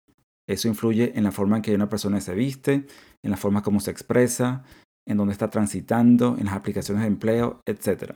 Eso 0.49 0.67
influye 0.67 1.13
en 1.17 1.23
la 1.23 1.31
forma 1.31 1.55
en 1.55 1.63
que 1.63 1.73
una 1.73 1.89
persona 1.89 2.21
se 2.21 2.35
viste, 2.35 2.85
en 3.23 3.31
la 3.31 3.37
forma 3.37 3.63
como 3.63 3.79
se 3.79 3.93
expresa, 3.93 4.65
en 5.07 5.19
dónde 5.19 5.35
está 5.35 5.51
transitando, 5.51 6.35
en 6.37 6.47
las 6.47 6.55
aplicaciones 6.55 7.03
de 7.03 7.11
empleo, 7.11 7.61
etc. 7.65 8.15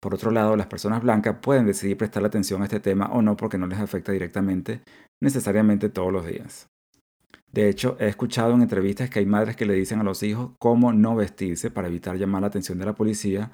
Por 0.00 0.14
otro 0.14 0.30
lado, 0.30 0.56
las 0.56 0.68
personas 0.68 1.02
blancas 1.02 1.36
pueden 1.42 1.66
decidir 1.66 1.98
prestar 1.98 2.24
atención 2.24 2.62
a 2.62 2.64
este 2.64 2.80
tema 2.80 3.10
o 3.12 3.20
no 3.20 3.36
porque 3.36 3.58
no 3.58 3.66
les 3.66 3.78
afecta 3.78 4.10
directamente 4.10 4.80
necesariamente 5.20 5.90
todos 5.90 6.10
los 6.10 6.24
días. 6.24 6.70
De 7.52 7.68
hecho, 7.68 7.96
he 7.98 8.08
escuchado 8.08 8.52
en 8.54 8.62
entrevistas 8.62 9.08
que 9.08 9.20
hay 9.20 9.26
madres 9.26 9.56
que 9.56 9.64
le 9.64 9.74
dicen 9.74 10.00
a 10.00 10.04
los 10.04 10.22
hijos 10.22 10.50
cómo 10.58 10.92
no 10.92 11.16
vestirse 11.16 11.70
para 11.70 11.88
evitar 11.88 12.16
llamar 12.16 12.42
la 12.42 12.48
atención 12.48 12.78
de 12.78 12.86
la 12.86 12.94
policía 12.94 13.50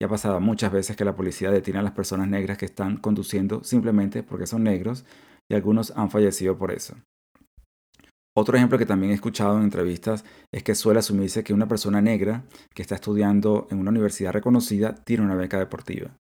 y 0.00 0.04
ha 0.04 0.08
pasado 0.08 0.40
muchas 0.40 0.70
veces 0.70 0.96
que 0.96 1.04
la 1.04 1.16
policía 1.16 1.50
detiene 1.50 1.80
a 1.80 1.82
las 1.82 1.92
personas 1.92 2.28
negras 2.28 2.58
que 2.58 2.66
están 2.66 2.98
conduciendo 2.98 3.64
simplemente 3.64 4.22
porque 4.22 4.46
son 4.46 4.64
negros 4.64 5.04
y 5.48 5.54
algunos 5.54 5.92
han 5.96 6.10
fallecido 6.10 6.56
por 6.58 6.70
eso. 6.70 6.94
Otro 8.36 8.56
ejemplo 8.56 8.78
que 8.78 8.86
también 8.86 9.10
he 9.10 9.16
escuchado 9.16 9.56
en 9.56 9.64
entrevistas 9.64 10.24
es 10.52 10.62
que 10.62 10.76
suele 10.76 11.00
asumirse 11.00 11.42
que 11.42 11.54
una 11.54 11.66
persona 11.66 12.00
negra 12.00 12.44
que 12.72 12.82
está 12.82 12.94
estudiando 12.94 13.66
en 13.70 13.78
una 13.78 13.90
universidad 13.90 14.32
reconocida 14.32 14.94
tiene 14.94 15.24
una 15.24 15.34
beca 15.34 15.58
deportiva. 15.58 16.16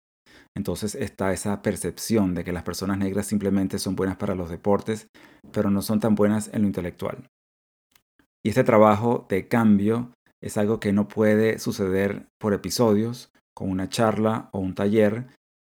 Entonces 0.58 0.96
está 0.96 1.32
esa 1.34 1.62
percepción 1.62 2.34
de 2.34 2.43
que 2.43 2.52
las 2.52 2.63
personas 2.63 2.98
negras 2.98 3.28
simplemente 3.28 3.78
son 3.78 3.96
buenas 3.96 4.17
para 4.17 4.34
los 4.34 4.50
deportes, 4.50 5.08
pero 5.52 5.70
no 5.70 5.84
son 5.84 6.00
tan 6.00 6.15
buenas 6.15 6.50
en 6.52 6.63
lo 6.63 6.67
intelectual. 6.67 7.30
Y 8.43 8.50
este 8.50 8.63
trabajo 8.63 9.28
de 9.30 9.48
cambio 9.48 10.12
es 10.41 10.58
algo 10.58 10.80
que 10.80 10.93
no 10.93 11.08
puede 11.08 11.60
suceder 11.60 12.30
por 12.39 12.56
episodios, 12.56 13.32
con 13.56 13.70
una 13.70 13.88
charla 13.88 14.50
o 14.52 14.58
un 14.58 14.74
taller, 14.74 15.28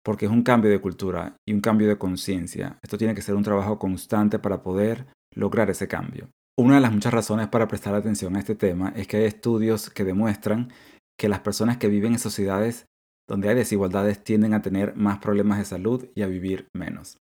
porque 0.04 0.26
es 0.26 0.32
un 0.32 0.42
cambio 0.42 0.72
de 0.72 0.82
cultura 0.82 1.36
y 1.48 1.54
un 1.54 1.62
cambio 1.62 1.88
de 1.88 2.00
conciencia. 2.00 2.80
Esto 2.82 2.98
tiene 2.98 3.14
que 3.14 3.22
ser 3.22 3.36
un 3.36 3.44
trabajo 3.44 3.78
constante 3.78 4.40
para 4.40 4.64
poder 4.64 5.06
lograr 5.36 5.70
ese 5.70 5.88
cambio. 5.88 6.32
Una 6.58 6.76
de 6.76 6.82
las 6.82 6.92
muchas 6.92 7.14
razones 7.14 7.50
para 7.50 7.68
prestar 7.68 7.94
atención 7.94 8.36
a 8.36 8.40
este 8.40 8.56
tema 8.56 8.94
es 8.96 9.08
que 9.08 9.18
hay 9.18 9.26
estudios 9.26 9.92
que 9.92 10.04
demuestran 10.04 10.72
que 11.20 11.30
las 11.30 11.42
personas 11.42 11.78
que 11.78 11.88
viven 11.88 12.14
en 12.14 12.20
sociedades 12.20 12.88
donde 13.32 13.48
hay 13.48 13.56
desigualdades 13.56 14.22
tienden 14.26 14.54
a 14.54 14.62
tener 14.62 14.94
más 14.98 15.20
problemas 15.20 15.58
de 15.58 15.64
salud 15.64 16.06
y 16.16 16.22
a 16.22 16.28
vivir 16.28 16.68
menos. 16.76 17.18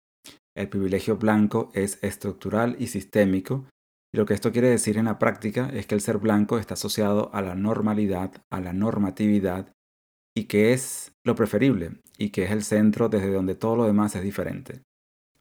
El 0.56 0.70
privilegio 0.70 1.18
blanco 1.18 1.72
es 1.74 1.98
estructural 2.04 2.76
y 2.78 2.88
sistémico, 2.88 3.66
y 4.14 4.18
lo 4.18 4.28
que 4.28 4.36
esto 4.36 4.52
quiere 4.52 4.70
decir 4.70 5.00
en 5.00 5.06
la 5.06 5.18
práctica 5.18 5.68
es 5.74 5.88
que 5.88 5.96
el 5.96 6.02
ser 6.02 6.20
blanco 6.20 6.60
está 6.60 6.76
asociado 6.76 7.34
a 7.34 7.42
la 7.42 7.56
normalidad, 7.56 8.32
a 8.52 8.62
la 8.62 8.72
normatividad 8.72 9.74
y 10.38 10.44
que 10.44 10.74
es 10.74 11.12
lo 11.26 11.34
preferible 11.34 12.04
y 12.20 12.30
que 12.30 12.44
es 12.44 12.52
el 12.52 12.62
centro 12.62 13.10
desde 13.10 13.34
donde 13.34 13.56
todo 13.56 13.76
lo 13.76 13.86
demás 13.86 14.16
es 14.16 14.22
diferente. 14.22 14.84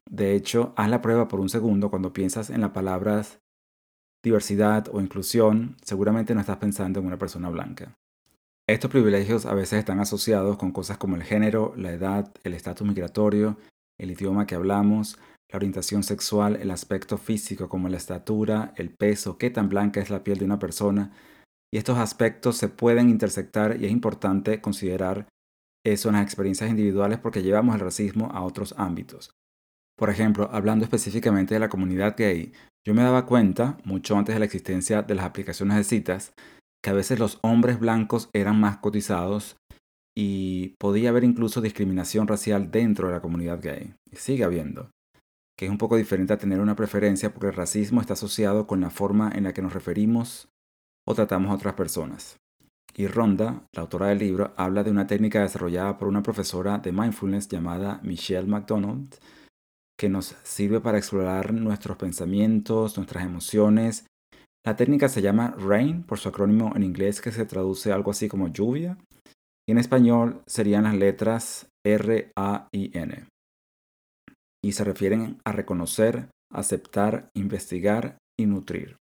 De 0.09 0.33
hecho, 0.33 0.73
haz 0.77 0.89
la 0.89 1.03
prueba 1.03 1.27
por 1.27 1.41
un 1.41 1.49
segundo 1.49 1.91
cuando 1.91 2.11
piensas 2.11 2.49
en 2.49 2.61
las 2.61 2.71
palabras 2.71 3.37
diversidad 4.23 4.87
o 4.91 4.99
inclusión, 4.99 5.77
seguramente 5.83 6.33
no 6.33 6.39
estás 6.39 6.57
pensando 6.57 6.99
en 6.99 7.05
una 7.05 7.19
persona 7.19 7.51
blanca. 7.51 7.93
Estos 8.67 8.89
privilegios 8.89 9.45
a 9.45 9.53
veces 9.53 9.79
están 9.79 9.99
asociados 9.99 10.57
con 10.57 10.71
cosas 10.71 10.97
como 10.97 11.15
el 11.15 11.23
género, 11.23 11.73
la 11.77 11.91
edad, 11.91 12.33
el 12.43 12.55
estatus 12.55 12.87
migratorio, 12.87 13.57
el 13.99 14.09
idioma 14.09 14.47
que 14.47 14.55
hablamos, 14.55 15.19
la 15.51 15.57
orientación 15.57 16.01
sexual, 16.01 16.55
el 16.55 16.71
aspecto 16.71 17.19
físico 17.19 17.69
como 17.69 17.89
la 17.89 17.97
estatura, 17.97 18.73
el 18.77 18.89
peso, 18.89 19.37
qué 19.37 19.51
tan 19.51 19.69
blanca 19.69 20.01
es 20.01 20.09
la 20.09 20.23
piel 20.23 20.39
de 20.39 20.45
una 20.45 20.57
persona, 20.57 21.11
y 21.71 21.77
estos 21.77 21.99
aspectos 21.99 22.57
se 22.57 22.67
pueden 22.67 23.09
intersectar 23.09 23.79
y 23.79 23.85
es 23.85 23.91
importante 23.91 24.61
considerar 24.61 25.27
eso 25.85 26.09
en 26.09 26.15
las 26.15 26.23
experiencias 26.23 26.69
individuales 26.69 27.19
porque 27.19 27.43
llevamos 27.43 27.75
el 27.75 27.81
racismo 27.81 28.31
a 28.33 28.43
otros 28.43 28.73
ámbitos. 28.77 29.29
Por 29.95 30.09
ejemplo, 30.09 30.49
hablando 30.51 30.85
específicamente 30.85 31.53
de 31.53 31.59
la 31.59 31.69
comunidad 31.69 32.15
gay, 32.17 32.51
yo 32.83 32.95
me 32.95 33.03
daba 33.03 33.27
cuenta, 33.27 33.77
mucho 33.83 34.17
antes 34.17 34.33
de 34.35 34.39
la 34.39 34.45
existencia 34.45 35.03
de 35.03 35.15
las 35.15 35.25
aplicaciones 35.25 35.77
de 35.77 35.83
citas, 35.83 36.33
que 36.85 36.91
a 36.91 36.93
veces 36.93 37.17
los 37.17 37.39
hombres 37.41 37.79
blancos 37.79 38.29
eran 38.31 38.59
más 38.59 38.77
cotizados 38.77 39.57
y 40.15 40.75
podía 40.77 41.09
haber 41.09 41.23
incluso 41.23 41.59
discriminación 41.59 42.27
racial 42.27 42.69
dentro 42.69 43.07
de 43.07 43.15
la 43.15 43.21
comunidad 43.21 43.59
gay. 43.59 43.95
Y 44.11 44.17
sigue 44.17 44.43
habiendo. 44.43 44.91
Que 45.57 45.65
es 45.65 45.71
un 45.71 45.79
poco 45.79 45.97
diferente 45.97 46.33
a 46.33 46.37
tener 46.37 46.59
una 46.59 46.75
preferencia 46.75 47.33
porque 47.33 47.47
el 47.47 47.55
racismo 47.55 48.01
está 48.01 48.13
asociado 48.13 48.67
con 48.67 48.81
la 48.81 48.91
forma 48.91 49.31
en 49.33 49.45
la 49.45 49.53
que 49.53 49.63
nos 49.63 49.73
referimos 49.73 50.47
o 51.07 51.15
tratamos 51.15 51.49
a 51.49 51.55
otras 51.55 51.73
personas. 51.73 52.37
Y 52.95 53.07
Ronda, 53.07 53.63
la 53.73 53.81
autora 53.81 54.09
del 54.09 54.19
libro, 54.19 54.53
habla 54.55 54.83
de 54.83 54.91
una 54.91 55.07
técnica 55.07 55.41
desarrollada 55.41 55.97
por 55.97 56.07
una 56.07 56.21
profesora 56.21 56.77
de 56.77 56.91
mindfulness 56.91 57.47
llamada 57.47 57.99
Michelle 58.03 58.45
McDonald, 58.45 59.15
que 59.97 60.07
nos 60.07 60.35
sirve 60.43 60.81
para 60.81 60.99
explorar 60.99 61.51
nuestros 61.51 61.97
pensamientos, 61.97 62.95
nuestras 62.95 63.25
emociones. 63.25 64.05
La 64.65 64.75
técnica 64.75 65.09
se 65.09 65.21
llama 65.21 65.55
RAIN, 65.59 66.01
por 66.01 66.17
su 66.17 66.27
acrónimo 66.27 66.73
en 66.75 66.81
inglés 66.81 67.21
que 67.21 67.31
se 67.31 67.45
traduce 67.45 67.91
algo 67.91 68.09
así 68.09 68.27
como 68.27 68.47
lluvia, 68.47 68.97
y 69.67 69.71
en 69.71 69.77
español 69.77 70.41
serían 70.47 70.85
las 70.85 70.95
letras 70.95 71.67
R, 71.85 72.31
A 72.35 72.67
y 72.71 72.97
N. 72.97 73.27
Y 74.63 74.71
se 74.71 74.83
refieren 74.83 75.37
a 75.45 75.51
reconocer, 75.51 76.29
aceptar, 76.51 77.29
investigar 77.35 78.17
y 78.39 78.47
nutrir. 78.47 78.97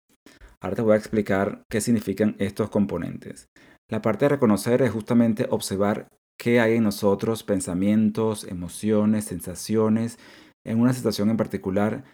Ahora 0.62 0.76
te 0.76 0.82
voy 0.82 0.94
a 0.94 0.98
explicar 0.98 1.62
qué 1.70 1.82
significan 1.82 2.36
estos 2.38 2.70
componentes. 2.70 3.46
La 3.90 4.00
parte 4.00 4.24
de 4.24 4.30
reconocer 4.30 4.80
es 4.80 4.90
justamente 4.90 5.46
observar 5.50 6.08
qué 6.38 6.60
hay 6.60 6.76
en 6.76 6.84
nosotros, 6.84 7.42
pensamientos, 7.42 8.44
emociones, 8.44 9.26
sensaciones, 9.26 10.18
en 10.64 10.80
una 10.80 10.94
situación 10.94 11.28
en 11.28 11.36
particular 11.36 12.04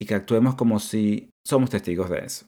y 0.00 0.06
que 0.06 0.14
actuemos 0.14 0.54
como 0.54 0.78
si 0.78 1.30
somos 1.44 1.70
testigos 1.70 2.08
de 2.08 2.18
eso. 2.18 2.46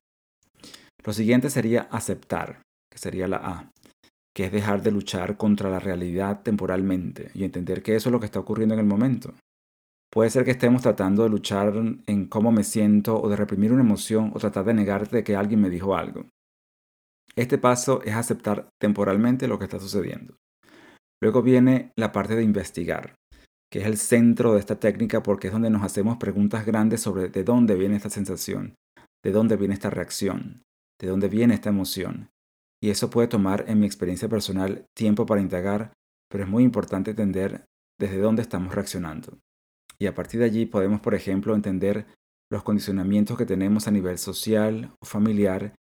Lo 1.04 1.12
siguiente 1.12 1.50
sería 1.50 1.82
aceptar, 1.90 2.62
que 2.90 2.98
sería 2.98 3.28
la 3.28 3.36
A, 3.36 3.70
que 4.34 4.46
es 4.46 4.52
dejar 4.52 4.82
de 4.82 4.90
luchar 4.90 5.36
contra 5.36 5.70
la 5.70 5.78
realidad 5.78 6.42
temporalmente 6.42 7.30
y 7.34 7.44
entender 7.44 7.82
que 7.82 7.94
eso 7.94 8.08
es 8.08 8.12
lo 8.12 8.20
que 8.20 8.26
está 8.26 8.40
ocurriendo 8.40 8.74
en 8.74 8.80
el 8.80 8.86
momento. 8.86 9.34
Puede 10.10 10.30
ser 10.30 10.44
que 10.44 10.52
estemos 10.52 10.80
tratando 10.80 11.24
de 11.24 11.28
luchar 11.28 11.74
en 12.06 12.26
cómo 12.26 12.52
me 12.52 12.64
siento 12.64 13.20
o 13.20 13.28
de 13.28 13.36
reprimir 13.36 13.72
una 13.72 13.82
emoción 13.82 14.32
o 14.34 14.38
tratar 14.38 14.64
de 14.64 14.74
negarte 14.74 15.24
que 15.24 15.36
alguien 15.36 15.60
me 15.60 15.70
dijo 15.70 15.96
algo. 15.96 16.26
Este 17.36 17.58
paso 17.58 18.00
es 18.02 18.14
aceptar 18.14 18.68
temporalmente 18.80 19.48
lo 19.48 19.58
que 19.58 19.64
está 19.64 19.80
sucediendo. 19.80 20.36
Luego 21.20 21.42
viene 21.42 21.92
la 21.96 22.12
parte 22.12 22.36
de 22.36 22.44
investigar, 22.44 23.16
que 23.70 23.80
es 23.80 23.86
el 23.86 23.96
centro 23.96 24.54
de 24.54 24.60
esta 24.60 24.78
técnica 24.78 25.22
porque 25.22 25.48
es 25.48 25.52
donde 25.52 25.70
nos 25.70 25.82
hacemos 25.82 26.16
preguntas 26.16 26.64
grandes 26.64 27.00
sobre 27.00 27.28
de 27.28 27.42
dónde 27.42 27.74
viene 27.74 27.96
esta 27.96 28.10
sensación, 28.10 28.74
de 29.24 29.32
dónde 29.32 29.56
viene 29.56 29.74
esta 29.74 29.90
reacción, 29.90 30.62
de 31.00 31.08
dónde 31.08 31.28
viene 31.28 31.54
esta 31.54 31.70
emoción. 31.70 32.30
Y 32.82 32.90
eso 32.90 33.10
puede 33.10 33.28
tomar, 33.28 33.64
en 33.68 33.80
mi 33.80 33.86
experiencia 33.86 34.28
personal, 34.28 34.86
tiempo 34.94 35.26
para 35.26 35.40
indagar, 35.40 35.92
pero 36.30 36.44
es 36.44 36.50
muy 36.50 36.64
importante 36.64 37.12
entender 37.12 37.64
desde 37.98 38.18
dónde 38.18 38.42
estamos 38.42 38.74
reaccionando 38.74 39.38
y 39.98 40.06
a 40.06 40.14
partir 40.14 40.40
de 40.40 40.46
allí 40.46 40.66
podemos, 40.66 41.00
por 41.00 41.14
ejemplo, 41.14 41.54
entender 41.54 42.06
los 42.50 42.62
condicionamientos 42.62 43.38
que 43.38 43.46
tenemos 43.46 43.88
a 43.88 43.90
nivel 43.90 44.18
social 44.18 44.92
o 45.00 45.06
familiar 45.06 45.74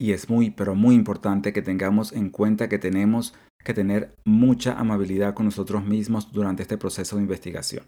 y 0.00 0.12
es 0.12 0.28
muy, 0.28 0.50
pero 0.50 0.74
muy 0.74 0.94
importante 0.94 1.52
que 1.52 1.62
tengamos 1.62 2.12
en 2.12 2.30
cuenta 2.30 2.68
que 2.68 2.78
tenemos 2.78 3.34
que 3.64 3.74
tener 3.74 4.14
mucha 4.24 4.78
amabilidad 4.78 5.34
con 5.34 5.46
nosotros 5.46 5.84
mismos 5.84 6.32
durante 6.32 6.62
este 6.62 6.78
proceso 6.78 7.16
de 7.16 7.22
investigación. 7.22 7.86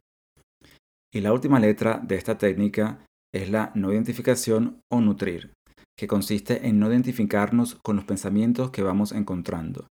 Y 1.12 1.20
la 1.20 1.32
última 1.32 1.60
letra 1.60 2.00
de 2.02 2.16
esta 2.16 2.38
técnica 2.38 3.04
es 3.34 3.50
la 3.50 3.72
no 3.74 3.92
identificación 3.92 4.80
o 4.90 5.00
nutrir, 5.00 5.52
que 5.96 6.06
consiste 6.06 6.68
en 6.68 6.78
no 6.78 6.90
identificarnos 6.90 7.76
con 7.76 7.96
los 7.96 8.04
pensamientos 8.04 8.70
que 8.70 8.82
vamos 8.82 9.12
encontrando, 9.12 9.88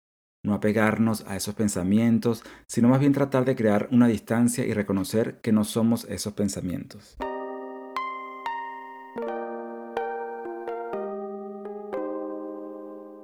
no 0.45 0.53
apegarnos 0.53 1.25
a 1.27 1.37
esos 1.37 1.55
pensamientos, 1.55 2.43
sino 2.67 2.89
más 2.89 2.99
bien 2.99 3.13
tratar 3.13 3.45
de 3.45 3.55
crear 3.55 3.87
una 3.91 4.07
distancia 4.07 4.65
y 4.65 4.73
reconocer 4.73 5.39
que 5.41 5.53
no 5.53 5.63
somos 5.63 6.05
esos 6.05 6.33
pensamientos. 6.33 7.15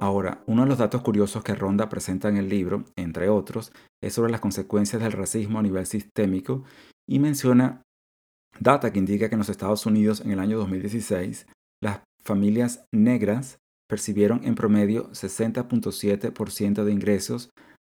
Ahora, 0.02 0.42
uno 0.48 0.64
de 0.64 0.70
los 0.70 0.78
datos 0.78 1.02
curiosos 1.02 1.44
que 1.44 1.54
Ronda 1.54 1.90
presenta 1.90 2.30
en 2.30 2.38
el 2.38 2.48
libro, 2.48 2.86
entre 2.96 3.30
otros, 3.30 3.74
es 4.02 4.14
sobre 4.14 4.32
las 4.32 4.40
consecuencias 4.40 5.02
del 5.02 5.12
racismo 5.12 5.60
a 5.60 5.62
nivel 5.62 5.86
sistémico 5.86 6.64
y 7.06 7.20
menciona 7.20 7.84
data 8.60 8.92
que 8.94 9.00
indica 9.00 9.28
que 9.28 9.36
en 9.36 9.40
los 9.40 9.50
Estados 9.50 9.86
Unidos 9.86 10.22
en 10.22 10.32
el 10.32 10.40
año 10.40 10.58
2016 10.58 11.46
las 11.46 11.59
familias 12.30 12.86
negras 12.92 13.58
percibieron 13.90 14.42
en 14.44 14.54
promedio 14.54 15.10
60.7% 15.14 16.84
de 16.84 16.92
ingresos 16.92 17.50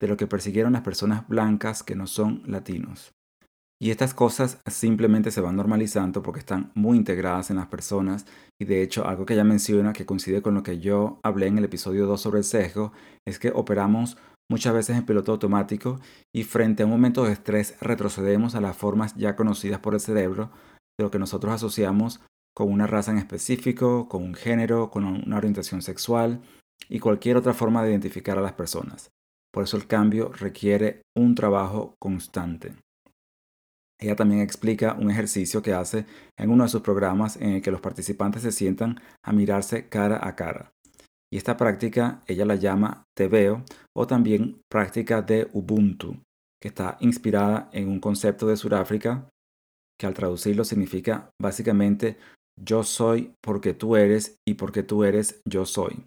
de 0.02 0.08
lo 0.08 0.16
que 0.16 0.26
persiguieron 0.26 0.72
las 0.72 0.84
personas 0.84 1.28
blancas 1.28 1.84
que 1.84 1.98
no 1.98 2.08
son 2.08 2.42
latinos. 2.46 3.12
Y 3.78 3.92
estas 3.92 4.14
cosas 4.14 4.62
simplemente 4.68 5.32
se 5.32 5.42
van 5.42 5.58
normalizando 5.58 6.24
porque 6.24 6.40
están 6.40 6.72
muy 6.76 6.98
integradas 6.98 7.50
en 7.50 7.58
las 7.58 7.68
personas 7.68 8.26
y 8.58 8.64
de 8.64 8.82
hecho 8.82 9.06
algo 9.06 9.26
que 9.26 9.34
ella 9.34 9.44
menciona 9.44 9.92
que 9.92 10.06
coincide 10.06 10.42
con 10.42 10.54
lo 10.54 10.64
que 10.64 10.80
yo 10.80 11.20
hablé 11.24 11.48
en 11.48 11.58
el 11.58 11.66
episodio 11.66 12.06
2 12.06 12.22
sobre 12.22 12.38
el 12.38 12.46
sesgo 12.46 12.94
es 13.28 13.38
que 13.38 13.52
operamos 13.54 14.18
muchas 14.50 14.74
veces 14.74 14.96
en 14.96 15.06
piloto 15.06 15.34
automático 15.34 16.00
y 16.34 16.44
frente 16.44 16.84
a 16.84 16.86
un 16.86 16.92
momento 16.94 17.26
de 17.26 17.34
estrés 17.34 17.76
retrocedemos 17.82 18.56
a 18.56 18.62
las 18.62 18.78
formas 18.78 19.14
ya 19.16 19.36
conocidas 19.36 19.82
por 19.82 19.94
el 19.94 20.00
cerebro 20.00 20.52
de 20.98 21.04
lo 21.04 21.12
que 21.12 21.20
nosotros 21.20 21.52
asociamos 21.52 22.22
con 22.54 22.72
una 22.72 22.88
raza 22.88 23.12
en 23.12 23.18
específico, 23.18 24.08
con 24.10 24.24
un 24.24 24.34
género, 24.34 24.90
con 24.90 25.06
una 25.06 25.38
orientación 25.38 25.82
sexual 25.82 26.42
y 26.90 27.00
cualquier 27.00 27.38
otra 27.38 27.54
forma 27.54 27.84
de 27.84 27.92
identificar 27.92 28.38
a 28.38 28.42
las 28.42 28.54
personas. 28.54 29.12
Por 29.54 29.64
eso 29.64 29.78
el 29.78 29.88
cambio 29.88 30.32
requiere 30.32 31.02
un 31.16 31.36
trabajo 31.36 31.96
constante. 32.00 32.74
Ella 34.00 34.16
también 34.16 34.42
explica 34.42 34.98
un 35.00 35.12
ejercicio 35.12 35.62
que 35.62 35.74
hace 35.74 36.06
en 36.38 36.50
uno 36.50 36.64
de 36.64 36.70
sus 36.70 36.82
programas 36.82 37.38
en 37.38 37.52
el 37.52 37.62
que 37.62 37.72
los 37.72 37.82
participantes 37.82 38.42
se 38.42 38.52
sientan 38.52 39.00
a 39.24 39.32
mirarse 39.32 39.90
cara 39.90 40.26
a 40.26 40.36
cara. 40.36 40.72
Y 41.32 41.38
esta 41.38 41.56
práctica 41.56 42.24
ella 42.28 42.46
la 42.46 42.56
llama 42.56 43.04
Te 43.16 43.28
veo 43.28 43.64
o 43.96 44.08
también 44.08 44.62
práctica 44.70 45.22
de 45.22 45.50
Ubuntu, 45.54 46.18
que 46.60 46.70
está 46.70 46.98
inspirada 47.00 47.70
en 47.74 47.90
un 47.90 48.00
concepto 48.00 48.48
de 48.48 48.58
Sudáfrica 48.58 49.30
que 50.00 50.08
al 50.08 50.16
traducirlo 50.16 50.64
significa 50.64 51.30
básicamente 51.40 52.18
yo 52.60 52.84
soy 52.84 53.34
porque 53.42 53.74
tú 53.74 53.96
eres 53.96 54.38
y 54.48 54.56
porque 54.56 54.84
tú 54.84 55.04
eres 55.04 55.42
yo 55.48 55.66
soy, 55.66 56.06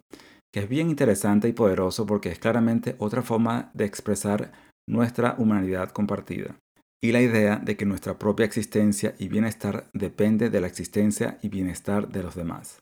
que 0.53 0.61
es 0.61 0.69
bien 0.69 0.89
interesante 0.89 1.47
y 1.47 1.53
poderoso 1.53 2.05
porque 2.05 2.29
es 2.29 2.39
claramente 2.39 2.95
otra 2.99 3.21
forma 3.21 3.71
de 3.73 3.85
expresar 3.85 4.51
nuestra 4.87 5.35
humanidad 5.37 5.91
compartida 5.91 6.55
y 7.03 7.11
la 7.11 7.21
idea 7.21 7.57
de 7.57 7.77
que 7.77 7.85
nuestra 7.85 8.17
propia 8.17 8.45
existencia 8.45 9.15
y 9.19 9.27
bienestar 9.27 9.89
depende 9.93 10.49
de 10.49 10.61
la 10.61 10.67
existencia 10.67 11.37
y 11.41 11.49
bienestar 11.49 12.07
de 12.07 12.23
los 12.23 12.35
demás. 12.35 12.81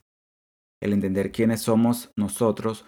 El 0.82 0.94
entender 0.94 1.32
quiénes 1.32 1.62
somos 1.62 2.12
nosotros 2.18 2.86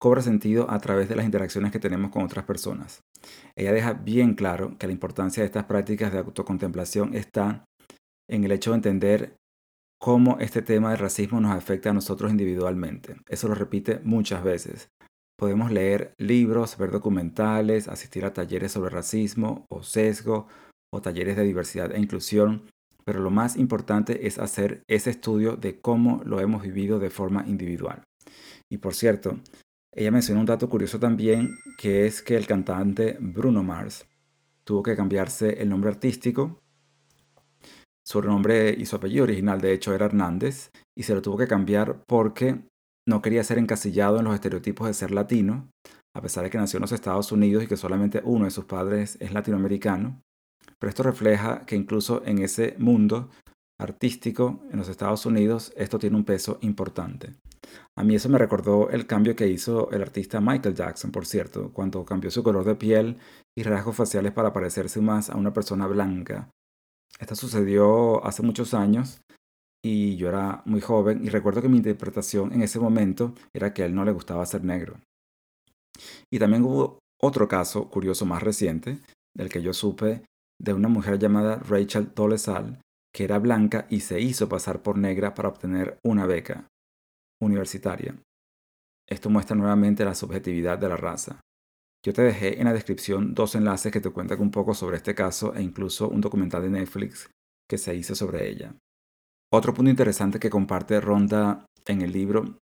cobra 0.00 0.22
sentido 0.22 0.70
a 0.70 0.78
través 0.78 1.08
de 1.08 1.16
las 1.16 1.26
interacciones 1.26 1.72
que 1.72 1.80
tenemos 1.80 2.10
con 2.10 2.22
otras 2.22 2.44
personas. 2.44 3.00
Ella 3.56 3.72
deja 3.72 3.92
bien 3.92 4.34
claro 4.34 4.78
que 4.78 4.86
la 4.86 4.92
importancia 4.92 5.42
de 5.42 5.46
estas 5.46 5.64
prácticas 5.64 6.12
de 6.12 6.18
autocontemplación 6.18 7.14
está 7.14 7.64
en 8.30 8.44
el 8.44 8.52
hecho 8.52 8.70
de 8.70 8.76
entender 8.76 9.36
cómo 9.98 10.38
este 10.40 10.62
tema 10.62 10.90
del 10.90 10.98
racismo 10.98 11.40
nos 11.40 11.56
afecta 11.56 11.90
a 11.90 11.94
nosotros 11.94 12.30
individualmente. 12.30 13.16
Eso 13.28 13.48
lo 13.48 13.54
repite 13.54 14.00
muchas 14.04 14.42
veces. 14.42 14.90
Podemos 15.36 15.70
leer 15.70 16.14
libros, 16.18 16.76
ver 16.78 16.90
documentales, 16.90 17.88
asistir 17.88 18.24
a 18.24 18.32
talleres 18.32 18.72
sobre 18.72 18.90
racismo 18.90 19.66
o 19.68 19.82
sesgo 19.82 20.48
o 20.92 21.00
talleres 21.00 21.36
de 21.36 21.44
diversidad 21.44 21.92
e 21.92 22.00
inclusión, 22.00 22.62
pero 23.04 23.20
lo 23.20 23.30
más 23.30 23.56
importante 23.56 24.26
es 24.26 24.38
hacer 24.38 24.82
ese 24.88 25.10
estudio 25.10 25.56
de 25.56 25.80
cómo 25.80 26.22
lo 26.24 26.40
hemos 26.40 26.62
vivido 26.62 26.98
de 26.98 27.10
forma 27.10 27.44
individual. 27.46 28.02
Y 28.68 28.78
por 28.78 28.94
cierto, 28.94 29.38
ella 29.92 30.10
mencionó 30.10 30.40
un 30.40 30.46
dato 30.46 30.68
curioso 30.68 30.98
también, 30.98 31.56
que 31.78 32.06
es 32.06 32.22
que 32.22 32.36
el 32.36 32.46
cantante 32.46 33.16
Bruno 33.20 33.62
Mars 33.62 34.06
tuvo 34.64 34.82
que 34.82 34.96
cambiarse 34.96 35.62
el 35.62 35.68
nombre 35.68 35.90
artístico. 35.90 36.60
Su 38.08 38.22
nombre 38.22 38.70
y 38.70 38.86
su 38.86 38.96
apellido 38.96 39.24
original, 39.24 39.60
de 39.60 39.74
hecho, 39.74 39.92
era 39.92 40.06
Hernández, 40.06 40.70
y 40.96 41.02
se 41.02 41.14
lo 41.14 41.20
tuvo 41.20 41.36
que 41.36 41.46
cambiar 41.46 42.04
porque 42.06 42.62
no 43.06 43.20
quería 43.20 43.44
ser 43.44 43.58
encasillado 43.58 44.18
en 44.18 44.24
los 44.24 44.34
estereotipos 44.34 44.86
de 44.86 44.94
ser 44.94 45.10
latino, 45.10 45.68
a 46.16 46.22
pesar 46.22 46.42
de 46.44 46.48
que 46.48 46.56
nació 46.56 46.78
en 46.78 46.82
los 46.82 46.92
Estados 46.92 47.32
Unidos 47.32 47.64
y 47.64 47.66
que 47.66 47.76
solamente 47.76 48.22
uno 48.24 48.46
de 48.46 48.50
sus 48.50 48.64
padres 48.64 49.18
es 49.20 49.34
latinoamericano. 49.34 50.22
Pero 50.78 50.88
esto 50.88 51.02
refleja 51.02 51.66
que 51.66 51.76
incluso 51.76 52.22
en 52.24 52.38
ese 52.38 52.76
mundo 52.78 53.28
artístico 53.78 54.62
en 54.70 54.78
los 54.78 54.88
Estados 54.88 55.26
Unidos 55.26 55.74
esto 55.76 55.98
tiene 55.98 56.16
un 56.16 56.24
peso 56.24 56.56
importante. 56.62 57.34
A 57.94 58.04
mí 58.04 58.14
eso 58.14 58.30
me 58.30 58.38
recordó 58.38 58.88
el 58.88 59.06
cambio 59.06 59.36
que 59.36 59.48
hizo 59.48 59.90
el 59.90 60.00
artista 60.00 60.40
Michael 60.40 60.74
Jackson, 60.74 61.10
por 61.10 61.26
cierto, 61.26 61.74
cuando 61.74 62.06
cambió 62.06 62.30
su 62.30 62.42
color 62.42 62.64
de 62.64 62.74
piel 62.74 63.18
y 63.54 63.64
rasgos 63.64 63.96
faciales 63.96 64.32
para 64.32 64.54
parecerse 64.54 65.02
más 65.02 65.28
a 65.28 65.36
una 65.36 65.52
persona 65.52 65.86
blanca. 65.86 66.48
Esto 67.18 67.34
sucedió 67.34 68.24
hace 68.24 68.42
muchos 68.42 68.74
años 68.74 69.20
y 69.84 70.16
yo 70.16 70.28
era 70.28 70.62
muy 70.64 70.80
joven 70.80 71.24
y 71.24 71.28
recuerdo 71.28 71.62
que 71.62 71.68
mi 71.68 71.76
interpretación 71.76 72.52
en 72.52 72.62
ese 72.62 72.78
momento 72.78 73.34
era 73.52 73.72
que 73.72 73.82
a 73.82 73.86
él 73.86 73.94
no 73.94 74.04
le 74.04 74.12
gustaba 74.12 74.46
ser 74.46 74.64
negro. 74.64 75.00
Y 76.30 76.38
también 76.38 76.64
hubo 76.64 76.98
otro 77.20 77.48
caso 77.48 77.88
curioso 77.88 78.24
más 78.26 78.42
reciente, 78.42 78.98
del 79.34 79.48
que 79.48 79.62
yo 79.62 79.72
supe 79.72 80.22
de 80.60 80.72
una 80.72 80.88
mujer 80.88 81.18
llamada 81.18 81.56
Rachel 81.56 82.12
Dolezal, 82.14 82.80
que 83.12 83.24
era 83.24 83.38
blanca 83.38 83.86
y 83.90 84.00
se 84.00 84.20
hizo 84.20 84.48
pasar 84.48 84.82
por 84.82 84.98
negra 84.98 85.34
para 85.34 85.48
obtener 85.48 85.98
una 86.04 86.26
beca 86.26 86.68
universitaria. 87.40 88.14
Esto 89.08 89.30
muestra 89.30 89.56
nuevamente 89.56 90.04
la 90.04 90.14
subjetividad 90.14 90.78
de 90.78 90.88
la 90.88 90.96
raza. 90.96 91.40
Yo 92.08 92.14
te 92.14 92.22
dejé 92.22 92.58
en 92.58 92.64
la 92.64 92.72
descripción 92.72 93.34
dos 93.34 93.54
enlaces 93.54 93.92
que 93.92 94.00
te 94.00 94.08
cuentan 94.08 94.40
un 94.40 94.50
poco 94.50 94.72
sobre 94.72 94.96
este 94.96 95.14
caso 95.14 95.54
e 95.54 95.60
incluso 95.60 96.08
un 96.08 96.22
documental 96.22 96.62
de 96.62 96.70
Netflix 96.70 97.28
que 97.68 97.76
se 97.76 97.94
hizo 97.94 98.14
sobre 98.14 98.48
ella. 98.48 98.74
Otro 99.52 99.74
punto 99.74 99.90
interesante 99.90 100.40
que 100.40 100.48
comparte 100.48 101.02
Ronda 101.02 101.66
en 101.84 102.00
el 102.00 102.12
libro 102.12 102.60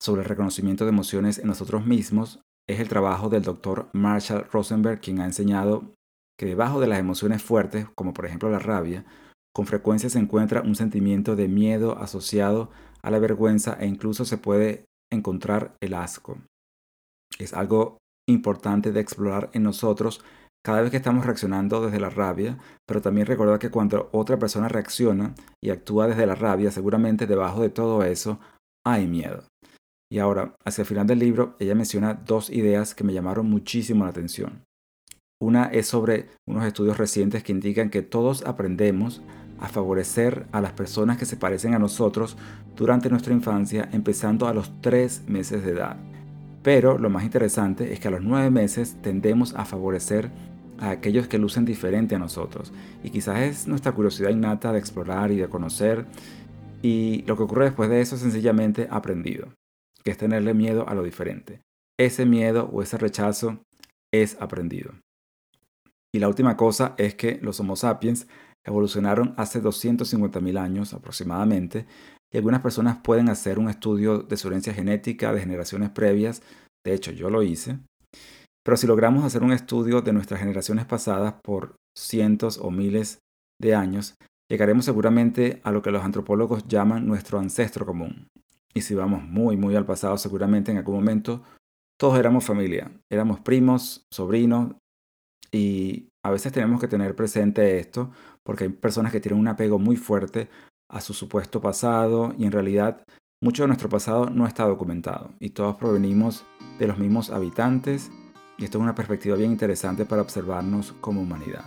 sobre 0.00 0.22
el 0.22 0.28
reconocimiento 0.30 0.86
de 0.86 0.88
emociones 0.88 1.36
en 1.36 1.48
nosotros 1.48 1.84
mismos 1.84 2.40
es 2.66 2.80
el 2.80 2.88
trabajo 2.88 3.28
del 3.28 3.42
doctor 3.42 3.90
Marshall 3.92 4.46
Rosenberg, 4.50 5.02
quien 5.02 5.20
ha 5.20 5.26
enseñado 5.26 5.92
que 6.38 6.46
debajo 6.46 6.80
de 6.80 6.86
las 6.86 6.98
emociones 6.98 7.42
fuertes, 7.42 7.86
como 7.94 8.14
por 8.14 8.24
ejemplo 8.24 8.48
la 8.48 8.58
rabia, 8.58 9.04
con 9.54 9.66
frecuencia 9.66 10.08
se 10.08 10.18
encuentra 10.18 10.62
un 10.62 10.76
sentimiento 10.76 11.36
de 11.36 11.48
miedo 11.48 11.98
asociado 11.98 12.70
a 13.02 13.10
la 13.10 13.18
vergüenza 13.18 13.76
e 13.78 13.86
incluso 13.86 14.24
se 14.24 14.38
puede 14.38 14.86
encontrar 15.12 15.76
el 15.82 15.92
asco. 15.92 16.38
Es 17.38 17.52
algo 17.52 17.98
importante 18.28 18.92
de 18.92 19.00
explorar 19.00 19.50
en 19.52 19.62
nosotros 19.62 20.22
cada 20.64 20.80
vez 20.80 20.90
que 20.90 20.96
estamos 20.96 21.24
reaccionando 21.24 21.80
desde 21.80 22.00
la 22.00 22.10
rabia, 22.10 22.58
pero 22.86 23.00
también 23.00 23.28
recordar 23.28 23.60
que 23.60 23.70
cuando 23.70 24.08
otra 24.12 24.36
persona 24.36 24.68
reacciona 24.68 25.34
y 25.62 25.70
actúa 25.70 26.08
desde 26.08 26.26
la 26.26 26.34
rabia, 26.34 26.72
seguramente 26.72 27.28
debajo 27.28 27.62
de 27.62 27.70
todo 27.70 28.02
eso 28.02 28.40
hay 28.84 29.06
miedo. 29.06 29.44
Y 30.10 30.18
ahora, 30.18 30.56
hacia 30.64 30.82
el 30.82 30.88
final 30.88 31.06
del 31.06 31.20
libro, 31.20 31.54
ella 31.60 31.74
menciona 31.74 32.14
dos 32.14 32.50
ideas 32.50 32.94
que 32.94 33.04
me 33.04 33.12
llamaron 33.12 33.48
muchísimo 33.48 34.04
la 34.04 34.10
atención. 34.10 34.64
Una 35.40 35.66
es 35.66 35.86
sobre 35.86 36.30
unos 36.48 36.64
estudios 36.64 36.96
recientes 36.96 37.44
que 37.44 37.52
indican 37.52 37.90
que 37.90 38.02
todos 38.02 38.44
aprendemos 38.44 39.22
a 39.60 39.68
favorecer 39.68 40.46
a 40.52 40.60
las 40.60 40.72
personas 40.72 41.16
que 41.16 41.26
se 41.26 41.36
parecen 41.36 41.74
a 41.74 41.78
nosotros 41.78 42.36
durante 42.74 43.10
nuestra 43.10 43.34
infancia, 43.34 43.88
empezando 43.92 44.48
a 44.48 44.54
los 44.54 44.80
3 44.80 45.28
meses 45.28 45.64
de 45.64 45.72
edad. 45.72 45.96
Pero 46.66 46.98
lo 46.98 47.10
más 47.10 47.22
interesante 47.22 47.92
es 47.92 48.00
que 48.00 48.08
a 48.08 48.10
los 48.10 48.22
9 48.22 48.50
meses 48.50 48.96
tendemos 49.00 49.54
a 49.54 49.64
favorecer 49.64 50.32
a 50.80 50.90
aquellos 50.90 51.28
que 51.28 51.38
lucen 51.38 51.64
diferente 51.64 52.16
a 52.16 52.18
nosotros. 52.18 52.72
Y 53.04 53.10
quizás 53.10 53.38
es 53.38 53.68
nuestra 53.68 53.92
curiosidad 53.92 54.30
innata 54.30 54.72
de 54.72 54.80
explorar 54.80 55.30
y 55.30 55.36
de 55.36 55.48
conocer. 55.48 56.06
Y 56.82 57.22
lo 57.28 57.36
que 57.36 57.44
ocurre 57.44 57.66
después 57.66 57.88
de 57.88 58.00
eso 58.00 58.16
es 58.16 58.22
sencillamente 58.22 58.88
aprendido, 58.90 59.54
que 60.02 60.10
es 60.10 60.18
tenerle 60.18 60.54
miedo 60.54 60.88
a 60.88 60.94
lo 60.96 61.04
diferente. 61.04 61.60
Ese 62.00 62.26
miedo 62.26 62.68
o 62.72 62.82
ese 62.82 62.98
rechazo 62.98 63.60
es 64.12 64.36
aprendido. 64.40 64.90
Y 66.12 66.18
la 66.18 66.26
última 66.26 66.56
cosa 66.56 66.96
es 66.98 67.14
que 67.14 67.38
los 67.42 67.60
Homo 67.60 67.76
sapiens 67.76 68.26
evolucionaron 68.64 69.34
hace 69.36 69.62
250.000 69.62 70.58
años 70.58 70.94
aproximadamente 70.94 71.86
y 72.32 72.36
algunas 72.36 72.60
personas 72.60 72.98
pueden 72.98 73.28
hacer 73.28 73.58
un 73.58 73.68
estudio 73.68 74.18
de 74.18 74.36
su 74.36 74.48
herencia 74.48 74.74
genética 74.74 75.32
de 75.32 75.40
generaciones 75.40 75.90
previas, 75.90 76.42
de 76.84 76.94
hecho 76.94 77.12
yo 77.12 77.30
lo 77.30 77.42
hice, 77.42 77.78
pero 78.64 78.76
si 78.76 78.86
logramos 78.86 79.24
hacer 79.24 79.42
un 79.42 79.52
estudio 79.52 80.02
de 80.02 80.12
nuestras 80.12 80.40
generaciones 80.40 80.86
pasadas 80.86 81.34
por 81.42 81.76
cientos 81.96 82.58
o 82.58 82.70
miles 82.70 83.20
de 83.60 83.74
años, 83.74 84.14
llegaremos 84.50 84.84
seguramente 84.84 85.60
a 85.64 85.70
lo 85.70 85.82
que 85.82 85.90
los 85.90 86.04
antropólogos 86.04 86.66
llaman 86.66 87.06
nuestro 87.06 87.38
ancestro 87.38 87.86
común. 87.86 88.28
y 88.74 88.82
si 88.82 88.94
vamos 88.94 89.22
muy, 89.22 89.56
muy 89.56 89.74
al 89.74 89.86
pasado, 89.86 90.18
seguramente 90.18 90.70
en 90.70 90.76
algún 90.76 90.96
momento 90.96 91.42
todos 91.98 92.18
éramos 92.18 92.44
familia, 92.44 92.92
éramos 93.10 93.40
primos, 93.40 94.04
sobrinos, 94.12 94.74
y 95.50 96.08
a 96.24 96.30
veces 96.30 96.52
tenemos 96.52 96.80
que 96.80 96.88
tener 96.88 97.14
presente 97.14 97.78
esto 97.78 98.10
porque 98.42 98.64
hay 98.64 98.70
personas 98.70 99.12
que 99.12 99.20
tienen 99.20 99.40
un 99.40 99.48
apego 99.48 99.78
muy 99.78 99.96
fuerte 99.96 100.48
a 100.88 101.00
su 101.00 101.14
supuesto 101.14 101.60
pasado 101.60 102.34
y 102.38 102.44
en 102.44 102.52
realidad 102.52 103.04
mucho 103.40 103.62
de 103.62 103.68
nuestro 103.68 103.88
pasado 103.88 104.30
no 104.30 104.46
está 104.46 104.64
documentado 104.64 105.34
y 105.40 105.50
todos 105.50 105.76
provenimos 105.76 106.44
de 106.78 106.86
los 106.86 106.98
mismos 106.98 107.30
habitantes 107.30 108.10
y 108.58 108.64
esto 108.64 108.78
es 108.78 108.82
una 108.82 108.94
perspectiva 108.94 109.36
bien 109.36 109.52
interesante 109.52 110.06
para 110.06 110.22
observarnos 110.22 110.94
como 111.00 111.20
humanidad. 111.20 111.64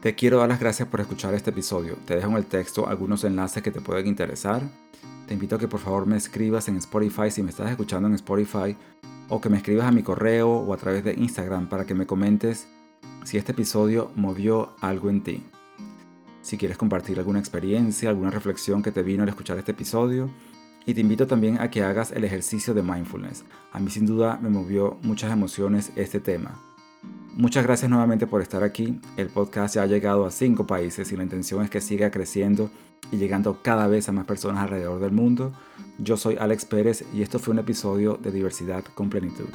Te 0.00 0.14
quiero 0.14 0.38
dar 0.38 0.48
las 0.48 0.60
gracias 0.60 0.88
por 0.88 1.00
escuchar 1.00 1.34
este 1.34 1.50
episodio. 1.50 1.96
Te 2.04 2.14
dejo 2.14 2.28
en 2.28 2.36
el 2.36 2.46
texto 2.46 2.86
algunos 2.86 3.24
enlaces 3.24 3.62
que 3.62 3.70
te 3.70 3.80
pueden 3.80 4.06
interesar. 4.06 4.62
Te 5.26 5.34
invito 5.34 5.56
a 5.56 5.58
que 5.58 5.66
por 5.66 5.80
favor 5.80 6.06
me 6.06 6.18
escribas 6.18 6.68
en 6.68 6.76
Spotify 6.76 7.30
si 7.30 7.42
me 7.42 7.50
estás 7.50 7.70
escuchando 7.70 8.06
en 8.06 8.14
Spotify 8.14 8.76
o 9.28 9.40
que 9.40 9.48
me 9.48 9.56
escribas 9.56 9.86
a 9.86 9.92
mi 9.92 10.02
correo 10.02 10.50
o 10.50 10.74
a 10.74 10.76
través 10.76 11.04
de 11.04 11.14
Instagram 11.14 11.68
para 11.68 11.86
que 11.86 11.94
me 11.94 12.06
comentes 12.06 12.68
si 13.24 13.38
este 13.38 13.52
episodio 13.52 14.10
movió 14.14 14.74
algo 14.80 15.08
en 15.08 15.22
ti. 15.22 15.42
Si 16.44 16.58
quieres 16.58 16.76
compartir 16.76 17.18
alguna 17.18 17.38
experiencia, 17.38 18.10
alguna 18.10 18.30
reflexión 18.30 18.82
que 18.82 18.92
te 18.92 19.02
vino 19.02 19.22
al 19.22 19.30
escuchar 19.30 19.56
este 19.56 19.72
episodio, 19.72 20.28
y 20.84 20.92
te 20.92 21.00
invito 21.00 21.26
también 21.26 21.58
a 21.58 21.70
que 21.70 21.82
hagas 21.82 22.12
el 22.12 22.22
ejercicio 22.22 22.74
de 22.74 22.82
mindfulness. 22.82 23.44
A 23.72 23.80
mí 23.80 23.90
sin 23.90 24.04
duda 24.04 24.38
me 24.42 24.50
movió 24.50 24.98
muchas 25.00 25.32
emociones 25.32 25.90
este 25.96 26.20
tema. 26.20 26.60
Muchas 27.32 27.64
gracias 27.64 27.90
nuevamente 27.90 28.26
por 28.26 28.42
estar 28.42 28.62
aquí. 28.62 29.00
El 29.16 29.28
podcast 29.28 29.76
ya 29.76 29.84
ha 29.84 29.86
llegado 29.86 30.26
a 30.26 30.30
cinco 30.30 30.66
países 30.66 31.10
y 31.12 31.16
la 31.16 31.22
intención 31.22 31.64
es 31.64 31.70
que 31.70 31.80
siga 31.80 32.10
creciendo 32.10 32.70
y 33.10 33.16
llegando 33.16 33.62
cada 33.62 33.86
vez 33.86 34.10
a 34.10 34.12
más 34.12 34.26
personas 34.26 34.64
alrededor 34.64 35.00
del 35.00 35.12
mundo. 35.12 35.54
Yo 35.98 36.18
soy 36.18 36.36
Alex 36.38 36.66
Pérez 36.66 37.06
y 37.14 37.22
esto 37.22 37.38
fue 37.38 37.52
un 37.52 37.60
episodio 37.60 38.18
de 38.22 38.30
Diversidad 38.30 38.84
con 38.94 39.08
Plenitud. 39.08 39.48